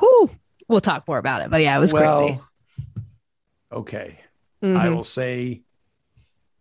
[0.00, 0.30] Whew.
[0.68, 1.50] We'll talk more about it.
[1.50, 2.38] But yeah, it was crazy.
[3.72, 4.18] Okay.
[4.62, 4.76] Mhm.
[4.76, 5.62] I will say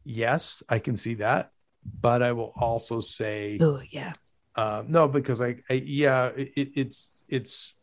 [0.04, 1.52] yes, I can see that.
[2.02, 4.14] But I will also say Oh, yeah.
[4.56, 7.76] uh, no, because I, I yeah, it, it's it's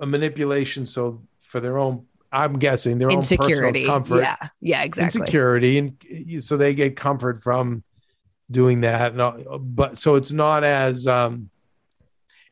[0.00, 0.86] a manipulation.
[0.86, 3.66] So for their own, I'm guessing their Insecurity.
[3.66, 4.36] own personal comfort, Yeah.
[4.60, 5.20] Yeah, exactly.
[5.22, 7.82] insecurity, and so they get comfort from
[8.50, 9.14] doing that.
[9.14, 11.50] No, but so it's not as um,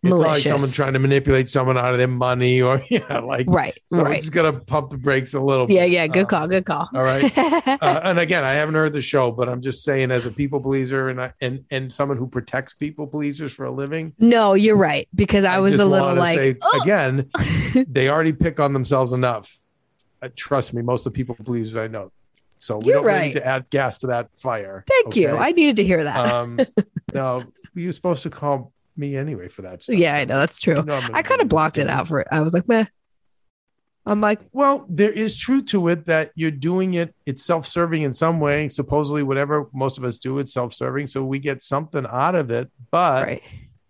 [0.07, 3.77] it's like someone trying to manipulate someone out of their money or yeah, like Right.
[3.93, 4.23] so right.
[4.33, 5.71] gonna pump the brakes a little.
[5.71, 5.85] Yeah.
[5.85, 5.93] bit.
[5.93, 6.07] Yeah.
[6.07, 6.49] Good Um, call.
[6.49, 6.89] Good call.
[6.95, 7.37] all right.
[7.39, 10.61] uh, and again, I haven't heard the show, but I'm just saying, as a people
[10.61, 14.77] pleaser and I, and and someone who protects people pleasers for a living, no, you're
[14.77, 15.09] right.
[15.15, 17.31] Because I was a little like, say, "Oh." again,
[17.89, 19.59] they already pick on themselves enough.
[20.23, 22.11] Uh, trust me, most of the people pleasers I know.
[22.61, 23.27] So we You're don't right.
[23.27, 24.85] need to add gas to that fire.
[24.89, 25.37] Thank you.
[25.37, 26.17] I needed to hear that.
[26.33, 26.59] um,
[27.13, 27.45] no,
[27.75, 29.83] you're supposed to call me anyway for that.
[29.83, 29.97] Stuff.
[29.97, 30.39] yeah, I know.
[30.39, 30.77] That's true.
[30.77, 32.29] You know I kind of blocked it out for it.
[32.31, 32.87] I was like, meh.
[34.07, 37.15] I'm like, Well, there is truth to it that you're doing it.
[37.25, 38.69] It's self-serving in some way.
[38.69, 42.71] Supposedly, whatever most of us do, it's self-serving, so we get something out of it.
[42.91, 43.43] But right.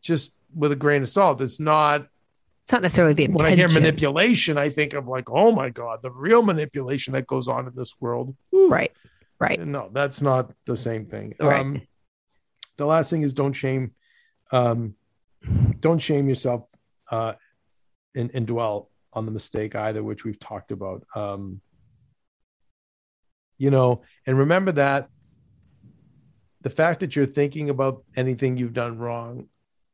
[0.03, 2.07] just with a grain of salt, it's not.
[2.63, 3.45] It's not necessarily the When.
[3.45, 7.47] I hear manipulation, I think of like, oh my god, the real manipulation that goes
[7.47, 8.35] on in this world.
[8.53, 8.93] Right.
[9.39, 9.61] Right.
[9.61, 11.35] No, that's not the same thing.
[11.39, 11.61] Right.
[11.61, 11.83] Um,
[12.77, 13.93] the last thing is don't shame,
[14.53, 14.95] um,
[15.80, 16.68] don't shame yourself,
[17.11, 17.34] uh,
[18.14, 21.05] and, and dwell on the mistake either, which we've talked about.
[21.14, 21.61] Um,
[23.59, 25.09] you know, and remember that
[26.62, 29.49] the fact that you're thinking about anything you've done wrong,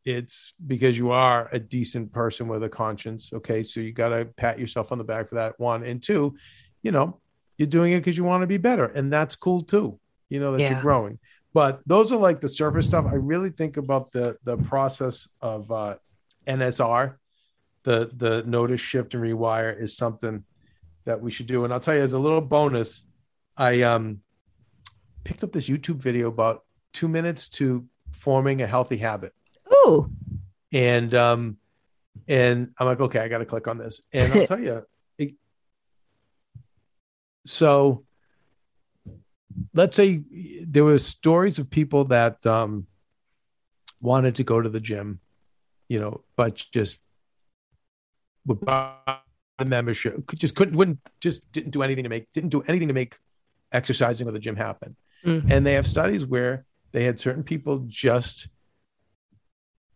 [0.04, 3.30] it's because you are a decent person with a conscience.
[3.32, 5.58] Okay, so you got to pat yourself on the back for that.
[5.58, 6.36] One and two,
[6.82, 7.20] you know,
[7.58, 9.98] you're doing it because you want to be better, and that's cool too.
[10.30, 10.72] You know that Yeah.
[10.72, 11.18] you're growing.
[11.52, 13.06] But those are like the surface stuff.
[13.06, 15.96] I really think about the the process of uh,
[16.46, 17.16] NSR,
[17.82, 20.44] the the notice shift and rewire is something
[21.04, 21.64] that we should do.
[21.64, 23.02] And I'll tell you as a little bonus,
[23.56, 24.20] I um
[25.24, 29.32] picked up this YouTube video about two minutes to forming a healthy habit
[29.72, 30.10] Ooh.
[30.72, 31.56] and um
[32.28, 34.00] And I'm like, okay, I got to click on this.
[34.12, 34.84] And I'll tell you,
[35.18, 35.34] it,
[37.44, 38.04] so
[39.74, 40.22] let's say
[40.62, 42.86] there were stories of people that um,
[44.00, 45.20] wanted to go to the gym,
[45.88, 46.98] you know, but just
[48.46, 48.94] would buy
[49.58, 52.88] the membership, could- just couldn't, wouldn't, just didn't do anything to make, didn't do anything
[52.88, 53.18] to make
[53.72, 54.96] exercising or the gym happen.
[55.24, 55.50] Mhm.
[55.50, 58.48] And they have studies where they had certain people just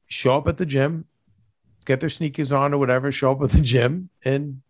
[0.06, 1.06] show up at the gym,
[1.86, 4.60] get their sneakers on or whatever, show up at the gym and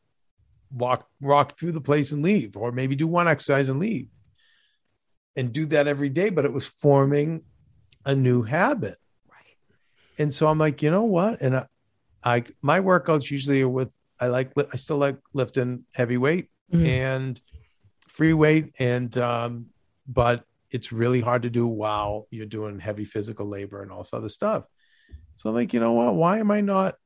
[0.71, 4.09] walk walk through the place and leave, or maybe do one exercise and leave.
[5.37, 7.43] And do that every day, but it was forming
[8.05, 8.99] a new habit.
[9.29, 9.57] Right.
[10.19, 11.41] And so I'm like, you know what?
[11.41, 11.67] And I,
[12.23, 16.87] I my workouts usually are with I like I still like lifting heavy weight Mhm.
[16.87, 17.41] and
[18.09, 19.67] free weight and um
[20.07, 24.13] but it's really hard to do while you're doing heavy physical labor and all this
[24.15, 24.65] other stuff.
[25.37, 26.15] So I'm like, you know what?
[26.15, 26.97] Why am I not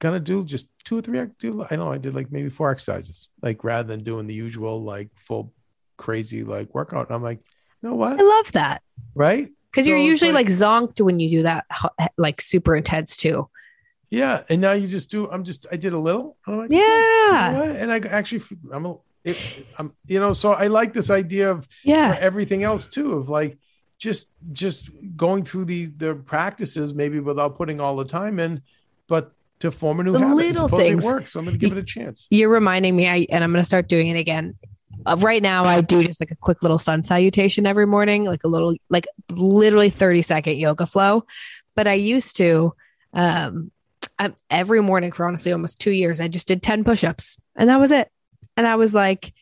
[0.00, 1.20] gonna do just two or three?
[1.20, 4.34] I Do I know I did like maybe four exercises, like rather than doing the
[4.34, 5.52] usual like full
[6.00, 7.08] crazy like workout.
[7.08, 7.40] And I'm like,
[7.82, 8.18] you know what?
[8.20, 8.82] I love that
[9.14, 9.48] Right?
[9.70, 11.64] because you're usually like- like, zonked when you do that,
[12.18, 13.48] like super intense too.
[14.10, 15.30] Yeah, and now you just do.
[15.30, 15.66] I'm just.
[15.70, 16.36] I did a little.
[16.44, 17.50] Like, Yeah.
[17.52, 18.42] you know and I actually,
[18.72, 18.84] I'm.
[18.86, 19.36] A, it,
[19.78, 19.94] I'm.
[20.08, 22.18] You know, so I like this idea of for Yeah.
[22.20, 23.14] everything else too.
[23.14, 23.56] Of like,
[23.98, 28.62] just just going through the the practices maybe without putting all the time in,
[29.06, 29.30] but
[29.60, 30.34] to form a new The habit.
[30.34, 31.04] little things.
[31.04, 31.30] It works.
[31.32, 32.26] So I'm going to give it a chance.
[32.30, 34.56] You're reminding me, I, and I'm going to start doing it again.
[35.06, 38.44] Uh, right now, I do just like a quick little sun salutation every morning, like
[38.44, 41.24] a little, like literally 30 second yoga flow.
[41.74, 42.74] But I used to,
[43.12, 43.70] um,
[44.18, 47.70] I, every morning for honestly almost two years, I just did 10 push ups and
[47.70, 48.10] that was it.
[48.56, 49.32] And I was like,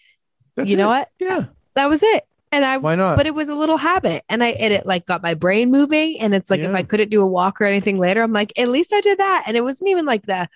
[0.56, 0.98] That's you know it.
[0.98, 1.08] what?
[1.18, 1.44] Yeah.
[1.74, 2.24] That was it.
[2.50, 3.16] And I, Why not?
[3.16, 6.20] but it was a little habit and I, and it like got my brain moving.
[6.20, 8.68] And it's like, if I couldn't do a walk or anything later, I'm like, at
[8.68, 9.44] least I did that.
[9.46, 10.48] And it wasn't even like the,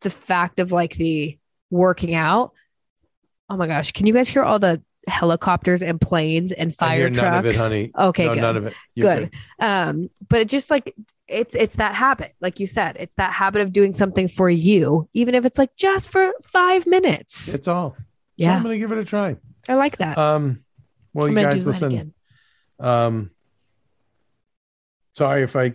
[0.00, 1.38] the fact of like the
[1.70, 2.52] working out.
[3.48, 3.92] Oh my gosh.
[3.92, 7.22] Can you guys hear all the helicopters and planes and I fire hear trucks?
[7.22, 7.90] none of it, honey.
[7.98, 8.40] Okay, no, good.
[8.40, 8.74] none of it.
[8.94, 9.30] You're Good.
[9.60, 10.94] Um, but it just like
[11.28, 15.08] it's it's that habit, like you said, it's that habit of doing something for you,
[15.14, 17.54] even if it's like just for five minutes.
[17.54, 17.90] It's all.
[17.98, 18.04] So
[18.36, 19.36] yeah, I'm going to give it a try.
[19.68, 20.18] I like that.
[20.18, 20.64] Um.
[21.12, 22.12] Well, I'm you gonna guys listen.
[22.80, 23.30] Um,
[25.16, 25.74] sorry if I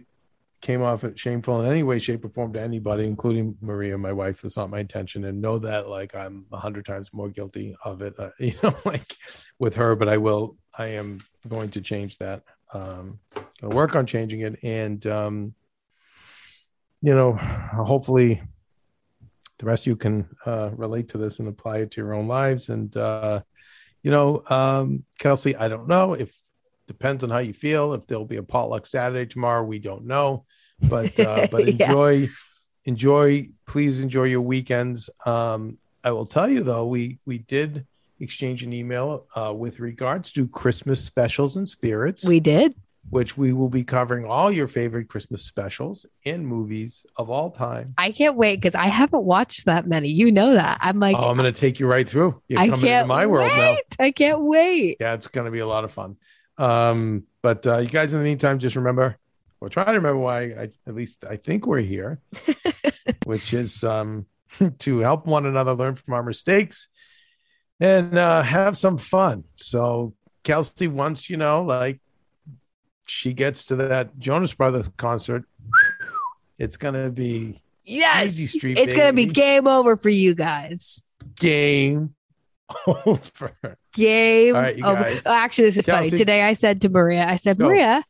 [0.62, 4.12] came off it shameful in any way, shape, or form to anybody, including Maria, my
[4.12, 4.42] wife.
[4.42, 8.02] That's not my intention, and know that like I'm a hundred times more guilty of
[8.02, 8.14] it.
[8.20, 9.16] Uh, you know, like
[9.58, 10.58] with her, but I will.
[10.78, 12.44] I am going to change that.
[12.74, 13.20] Um,
[13.62, 15.54] gonna work on changing it, and um,
[17.02, 18.42] you know, hopefully.
[19.58, 22.30] The rest of you can uh, relate to this and apply it to your own
[22.30, 22.70] lives.
[22.70, 23.42] And uh,
[24.04, 26.34] you know, um, Kelsey, I don't know if
[26.90, 27.94] depends on how you feel.
[27.94, 30.44] If there'll be a potluck Saturday tomorrow, we don't know.
[30.90, 31.86] But uh, but Yeah.
[31.88, 32.30] enjoy,
[32.86, 33.50] enjoy.
[33.68, 35.10] Please enjoy your weekends.
[35.26, 37.86] Um, I will tell you though, we we did
[38.20, 42.76] exchange an email uh, with regards to Christmas specials and spirits, We did.
[43.12, 47.94] which we will be covering all your favorite Christmas specials and movies of all time.
[47.98, 50.10] I can't wait because I haven't watched that many.
[50.10, 50.80] You know that.
[50.82, 52.42] I'm like, oh, I'm going to take you right through.
[52.50, 53.78] You're I coming can't into my world now.
[54.00, 54.98] I can't wait.
[55.00, 56.18] yeah, it's going to be a lot of fun.
[56.60, 59.18] Um, but uh, you guys, in the meantime, just remember,
[59.62, 62.20] or try to remember why, I, at least I think we're here,
[63.26, 64.26] which is um,
[64.80, 66.90] to help one another learn from our mistakes
[67.80, 69.46] and uh, have some fun.
[69.56, 72.02] So, Kelsey, once you know, like
[73.06, 75.46] she gets to that Jonas Brothers concert,
[76.58, 78.28] it's going to be Yes.
[78.28, 81.04] Easy Street, it's going to be game over for you guys.
[81.36, 82.14] game
[82.88, 83.78] over.
[83.94, 85.04] Game All right, you over.
[85.04, 85.24] guys.
[85.26, 86.10] Oh, actually, this is funny.
[86.10, 87.66] Today I said to Maria, I said, Go.
[87.68, 88.04] Maria,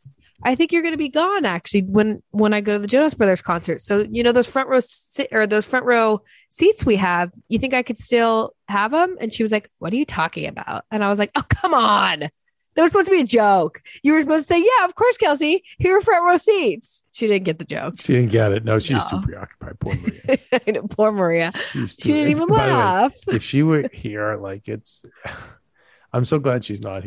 [0.43, 3.13] I think you're going to be gone actually when when I go to the Jonas
[3.13, 3.81] Brothers concert.
[3.81, 7.31] So you know those front row si- or those front row seats we have.
[7.49, 9.17] You think I could still have them?
[9.19, 11.73] And she was like, "What are you talking about?" And I was like, "Oh, come
[11.73, 12.29] on."
[12.75, 13.81] That was supposed to be a joke.
[14.03, 15.63] You were supposed to say, "Yeah, of course, Kelsey.
[15.79, 17.95] Here are front row seats." She didn't get the joke.
[17.99, 18.63] She didn't get it.
[18.63, 19.19] No, she's No.
[19.19, 19.79] too preoccupied.
[19.79, 20.37] Poor Maria.
[20.71, 21.51] Know, Poor Maria.
[21.71, 23.13] She's She didn't even the way, laugh.
[23.27, 25.03] if she were here, like it's,
[26.13, 27.03] I'm so glad she's not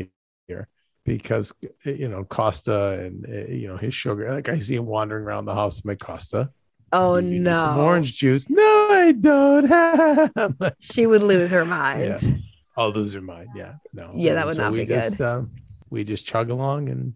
[0.48, 0.68] here
[1.04, 1.52] because
[1.84, 4.32] you know Costa and uh, you know his sugar.
[4.34, 5.84] Like I see him wandering around the house.
[5.84, 6.50] My Costa.
[6.92, 7.76] Oh no.
[7.80, 8.50] orange juice.
[8.50, 10.74] No, I don't have.
[10.78, 12.18] She would lose her mind.
[12.22, 12.34] Yeah.
[12.76, 13.50] I'll lose her mind.
[13.54, 14.12] Yeah, no.
[14.16, 15.24] Yeah, that would so not be just, good.
[15.26, 15.50] Um,
[15.90, 17.14] we just chug along and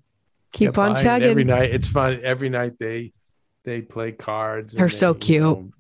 [0.53, 1.29] Keep on chugging.
[1.31, 1.71] every night.
[1.75, 2.21] It's fun.
[2.23, 3.13] Every night they
[3.65, 4.73] they play cards.
[4.73, 5.43] They're so they, you cute.
[5.43, 5.71] know,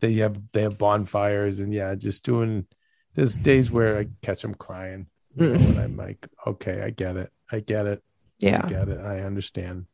[0.00, 2.66] they have they have bonfires and yeah, just doing.
[3.14, 5.68] There's days where I catch them crying, you know, Mm.
[5.70, 8.02] and I'm like, okay, I get it, I get it,
[8.40, 9.86] Yeah, I get it, I understand.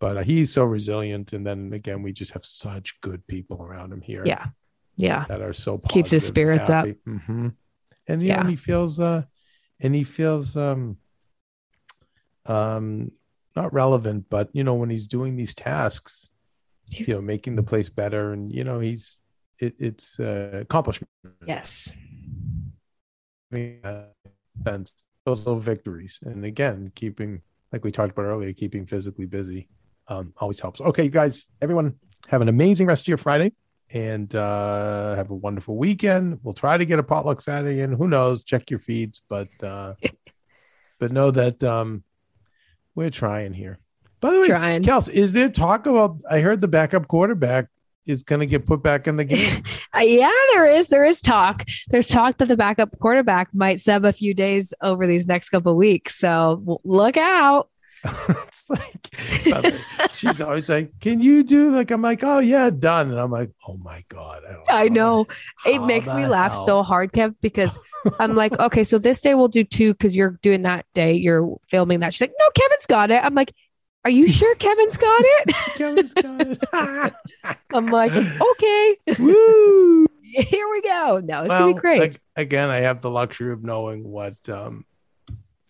[0.00, 1.32] but uh, he's so resilient.
[1.32, 4.24] And then again, we just have such good people around him here.
[4.26, 4.46] Yeah.
[4.96, 5.24] Yeah.
[5.28, 6.86] that are so Keeps his positive spirits up.
[6.86, 7.50] happy.
[8.06, 8.40] And know, Yeah.
[8.40, 9.22] and he feels uh
[9.80, 10.98] and he feels um
[12.46, 13.10] um
[13.56, 16.30] not relevant, but you know, when he's doing these tasks,
[16.90, 19.20] you know, making the place better and you know, he's
[19.58, 21.08] it, it's uh, accomplishment.
[21.46, 21.96] Yes.
[23.54, 24.04] Uh,
[24.66, 24.94] sense
[25.24, 26.18] those little victories.
[26.24, 27.40] And again, keeping
[27.72, 29.68] like we talked about earlier, keeping physically busy
[30.08, 30.80] um always helps.
[30.80, 31.94] Okay, you guys, everyone
[32.28, 33.52] have an amazing rest of your Friday
[33.94, 36.40] and uh, have a wonderful weekend.
[36.42, 37.92] We'll try to get a potluck Saturday in.
[37.92, 38.42] Who knows?
[38.42, 39.94] Check your feeds, but uh,
[40.98, 42.02] but know that um,
[42.96, 43.78] we're trying here.
[44.20, 44.82] By the way, Trying.
[44.82, 46.18] Kels, is there talk about?
[46.28, 47.68] I heard the backup quarterback
[48.04, 49.62] is going to get put back in the game.
[49.96, 50.88] Uh, yeah, there is.
[50.88, 51.64] There is talk.
[51.88, 55.70] There's talk that the backup quarterback might sub a few days over these next couple
[55.70, 56.18] of weeks.
[56.18, 57.70] So look out.
[58.28, 63.18] it's like she's always like, "Can you do like?" I'm like, "Oh yeah, done." And
[63.18, 65.26] I'm like, "Oh my god, I, I know.
[65.66, 66.66] It makes me laugh hell?
[66.66, 67.78] so hard, Kev, because
[68.18, 71.14] I'm like, okay, so this day we'll do two because you're doing that day.
[71.14, 72.14] You're filming that.
[72.14, 73.24] She's like, no, Kevin's got it.
[73.24, 73.52] I'm like,
[74.04, 75.54] are you sure Kevin's got it?
[75.76, 77.14] Kevin's got it.
[77.72, 80.06] I'm like, okay, Woo!
[80.22, 81.20] here we go.
[81.24, 82.02] No, it's gonna be great.
[82.02, 84.84] ag- again, I have the luxury of knowing what um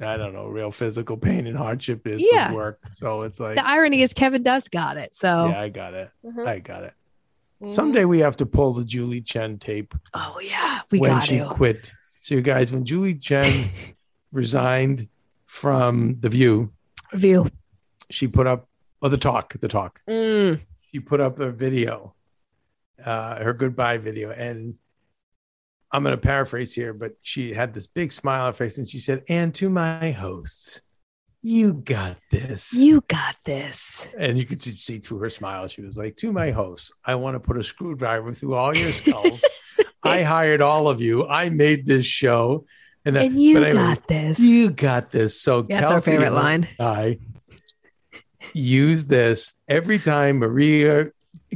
[0.00, 2.48] I don't know, real physical pain and hardship is Yeah.
[2.48, 2.80] with work.
[2.90, 5.14] So it's like, the irony is Kevin does got it.
[5.14, 6.10] So yeah, I got it.
[6.24, 6.46] Mhm.
[6.46, 6.94] I got it.
[7.62, 7.70] Mhm.
[7.70, 11.38] Someday we have to pull the Julie Chen tape Oh yeah, we when got she
[11.38, 11.48] to.
[11.48, 11.92] quit.
[12.22, 13.70] So you guys, when Julie Chen
[14.32, 15.08] resigned
[15.46, 16.72] from the View,
[17.12, 17.46] View.
[18.10, 18.68] she put up
[19.00, 20.00] or the talk, the talk.
[20.08, 20.60] Mm.
[20.90, 22.14] she put up a video,
[23.04, 24.74] uh, her goodbye video, and
[25.94, 28.88] I'm going to paraphrase here, but she had this big smile on her face, and
[28.88, 30.80] she said, "And to my hosts,
[31.40, 34.08] you got this." You got this.
[34.18, 37.14] and you could see- see through her smile, she was like, "To my hosts, I
[37.14, 39.44] want to put a screwdriver through all your skulls.
[40.02, 41.28] I hired all of you.
[41.28, 42.66] I made this show,
[43.04, 44.40] and, And you but anyway, got this.
[44.40, 46.68] you got this." So Yeah, that's our Kelsey favorite line.
[46.80, 47.18] I
[48.52, 51.10] use this every time Maria,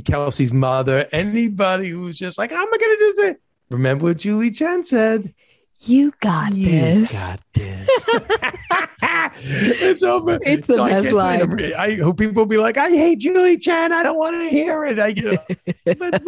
[0.04, 3.36] Kelsey's mother, anybody who's just like, "I'm gonna do this."
[3.70, 5.34] Remember what Julie Chen said?
[5.80, 7.12] You got You this.
[7.12, 7.88] got this.
[9.82, 10.38] it's over.
[10.42, 11.74] It's the I best line.
[11.74, 13.92] I hope people will be like, I hate Julie Chen.
[13.92, 14.98] I don't want to hear it.
[14.98, 15.46] I get
[15.84, 16.24] but,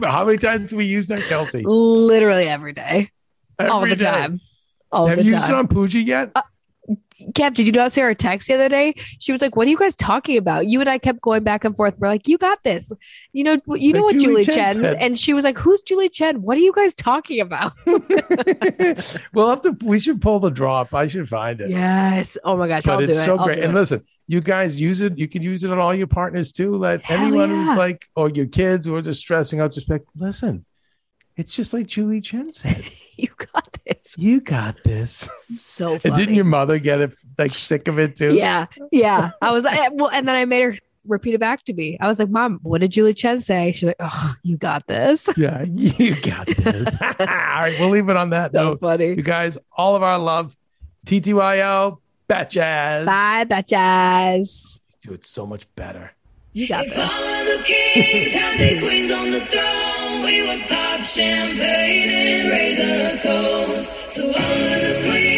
[0.00, 1.62] but how many times do we use that, Kelsey?
[1.64, 3.10] Literally every day.
[3.58, 4.04] all Every the day.
[4.10, 4.40] time.
[4.90, 6.30] All Have the you used it on Pooja yet?
[6.34, 6.40] Uh,
[7.32, 8.94] Kev, did you not see our text the other day?
[9.18, 11.64] She was like, "What are you guys talking about?" You and I kept going back
[11.64, 11.94] and forth.
[11.98, 12.92] We're like, "You got this."
[13.32, 14.96] You know, you know Like what Julie Julie, Chen Chen said.
[15.00, 16.42] and she was like, "Who's Julie Chen?
[16.42, 17.72] What are you guys talking about?"
[19.32, 19.76] we'll have to.
[19.82, 20.94] We should pull the drop.
[20.94, 21.70] I should find it.
[21.70, 22.36] yes.
[22.44, 23.24] Oh my gosh, but I'll it's do it.
[23.24, 23.58] so I'll great.
[23.58, 23.74] And it.
[23.74, 25.18] listen, you guys use it.
[25.18, 26.76] You can use it on all your partners too.
[26.76, 27.64] Let Hell anyone yeah.
[27.64, 30.64] who's like, or your kids who are just stressing out, just like, listen,
[31.36, 32.84] it's just like Julie Chen said.
[33.22, 34.14] you got this.
[34.16, 35.28] you got this.
[35.58, 38.34] So And didn't your mother get it like sick of it too?
[38.34, 39.30] Yeah, yeah.
[39.42, 40.74] I was like, well, and then I made her
[41.06, 41.96] repeat it back to me.
[42.00, 45.28] I was like, "Mom, what did Julie Chen say?" She's like, "Oh, you got this."
[45.38, 46.88] Yeah, you got this.
[47.02, 48.80] all right, we'll leave it on that So note.
[48.80, 49.08] funny.
[49.08, 50.54] You guys, all of our love.
[51.06, 53.06] TTYL, Batjazz.
[53.06, 54.80] Bye, bitches.
[55.02, 56.12] Do it so much better.
[56.52, 57.08] You got If this.
[60.28, 65.37] We would pop champagne and raise a toast to all of the queens